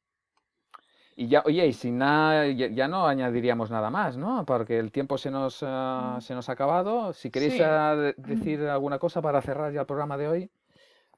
Mm. 1.17 1.21
Y 1.21 1.29
ya, 1.29 1.43
oye, 1.45 1.67
y 1.67 1.73
sin 1.73 1.99
nada, 1.99 2.47
ya, 2.49 2.69
ya 2.69 2.89
no 2.89 3.07
añadiríamos 3.07 3.71
nada 3.71 3.91
más, 3.91 4.17
¿no? 4.17 4.45
Porque 4.47 4.79
el 4.79 4.91
tiempo 4.91 5.19
se 5.19 5.31
nos, 5.31 5.59
ah, 5.63 6.19
se 6.21 6.35
nos 6.35 6.49
ha 6.49 6.53
acabado. 6.53 7.13
Si 7.13 7.31
queréis 7.31 7.55
Sí. 7.55 7.61
ah, 7.63 7.95
de- 7.97 8.15
decir 8.17 8.61
alguna 8.63 8.99
cosa 8.99 9.21
para 9.23 9.41
cerrar 9.43 9.73
ya 9.73 9.81
el 9.81 9.87
programa 9.87 10.17
de 10.17 10.29
hoy. 10.29 10.51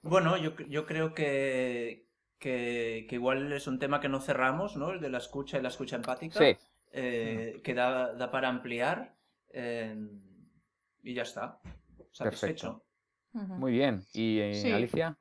Bueno, 0.02 0.37
yo, 0.37 0.54
yo 0.68 0.85
creo 0.85 1.14
que, 1.14 2.07
que, 2.38 3.07
que 3.09 3.14
igual 3.14 3.52
es 3.52 3.66
un 3.66 3.78
tema 3.78 4.00
que 4.00 4.09
no 4.09 4.20
cerramos, 4.20 4.76
¿no? 4.76 4.90
El 4.90 5.00
de 5.00 5.09
la 5.11 5.18
escucha 5.18 5.59
y 5.59 5.62
la 5.62 5.68
escucha 5.68 5.96
empática. 5.96 6.38
Sí. 6.38 6.57
eh, 6.96 7.61
que 7.64 7.74
da, 7.74 8.12
da 8.14 8.30
para 8.30 8.48
ampliar. 8.48 9.14
eh, 9.57 9.96
y 11.02 11.12
ya 11.14 11.22
está. 11.22 11.59
Satisfecho. 12.12 12.83
Ujú. 13.35 13.54
Muy 13.54 13.72
bien. 13.72 14.02
¿Y 14.12 14.38
eh, 14.40 14.54
Sí. 14.54 14.70
Alicia? 14.72 15.16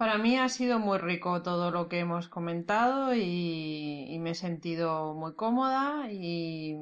Para 0.00 0.16
mí 0.16 0.38
ha 0.38 0.48
sido 0.48 0.78
muy 0.78 0.96
rico 0.96 1.42
todo 1.42 1.70
lo 1.70 1.86
que 1.90 1.98
hemos 1.98 2.26
comentado 2.26 3.14
y, 3.14 4.06
y 4.08 4.18
me 4.18 4.30
he 4.30 4.34
sentido 4.34 5.12
muy 5.12 5.34
cómoda 5.34 6.10
y 6.10 6.74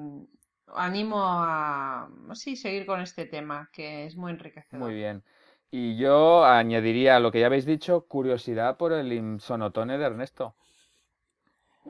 animo 0.73 1.17
a 1.25 2.09
sí, 2.35 2.55
seguir 2.55 2.87
con 2.87 3.01
este 3.01 3.27
tema 3.27 3.71
que 3.73 4.07
es 4.07 4.15
muy 4.15 4.31
enriquecedor. 4.31 4.87
Muy 4.87 4.95
bien. 4.95 5.25
Y 5.73 5.97
yo 5.97 6.45
añadiría 6.45 7.17
a 7.17 7.19
lo 7.19 7.33
que 7.33 7.41
ya 7.41 7.47
habéis 7.47 7.67
dicho, 7.67 8.03
curiosidad 8.07 8.77
por 8.77 8.93
el 8.93 9.13
insonotone 9.13 9.99
de 9.99 10.05
Ernesto. 10.05 10.55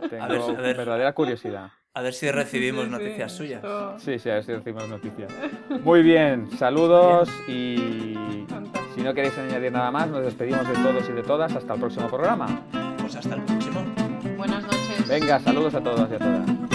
Tengo 0.09 0.29
ver, 0.29 0.41
a 0.41 0.53
ver. 0.63 0.77
verdadera 0.79 1.13
curiosidad. 1.13 1.73
A 1.93 2.01
ver 2.01 2.15
si 2.15 2.31
recibimos 2.31 2.85
Sí, 2.85 2.89
sí, 2.89 2.93
noticias 2.93 3.33
suyas. 3.33 3.65
esto- 3.65 3.99
Sí, 3.99 4.19
sí, 4.19 4.31
a 4.31 4.35
ver 4.37 4.45
si 4.45 4.53
decimos 4.53 4.89
noticias. 4.89 5.31
Muy 5.83 6.03
bien, 6.03 6.51
saludos 6.53 7.29
y 7.47 8.15
Fantástico. 8.49 8.78
Si 8.99 9.05
no 9.05 9.15
queréis 9.15 9.39
añadir 9.39 9.71
nada 9.71 9.93
más, 9.93 10.09
nos 10.09 10.25
despedimos 10.25 10.67
de 10.67 10.75
todos 10.75 11.09
y 11.09 11.13
de 11.13 11.23
todas 11.23 11.55
hasta 11.55 11.75
el 11.75 11.81
próximo 11.81 12.09
programa. 12.09 12.63
Pues 12.99 13.15
hasta 13.15 13.37
el 13.37 13.43
próximo. 13.43 13.85
Buenas 14.37 14.63
noches. 14.65 15.09
Venga, 15.09 15.39
saludos 15.39 15.75
a 15.77 15.81
todos 15.81 16.11
y 16.11 16.15
a 16.15 16.19
todas. 16.19 16.68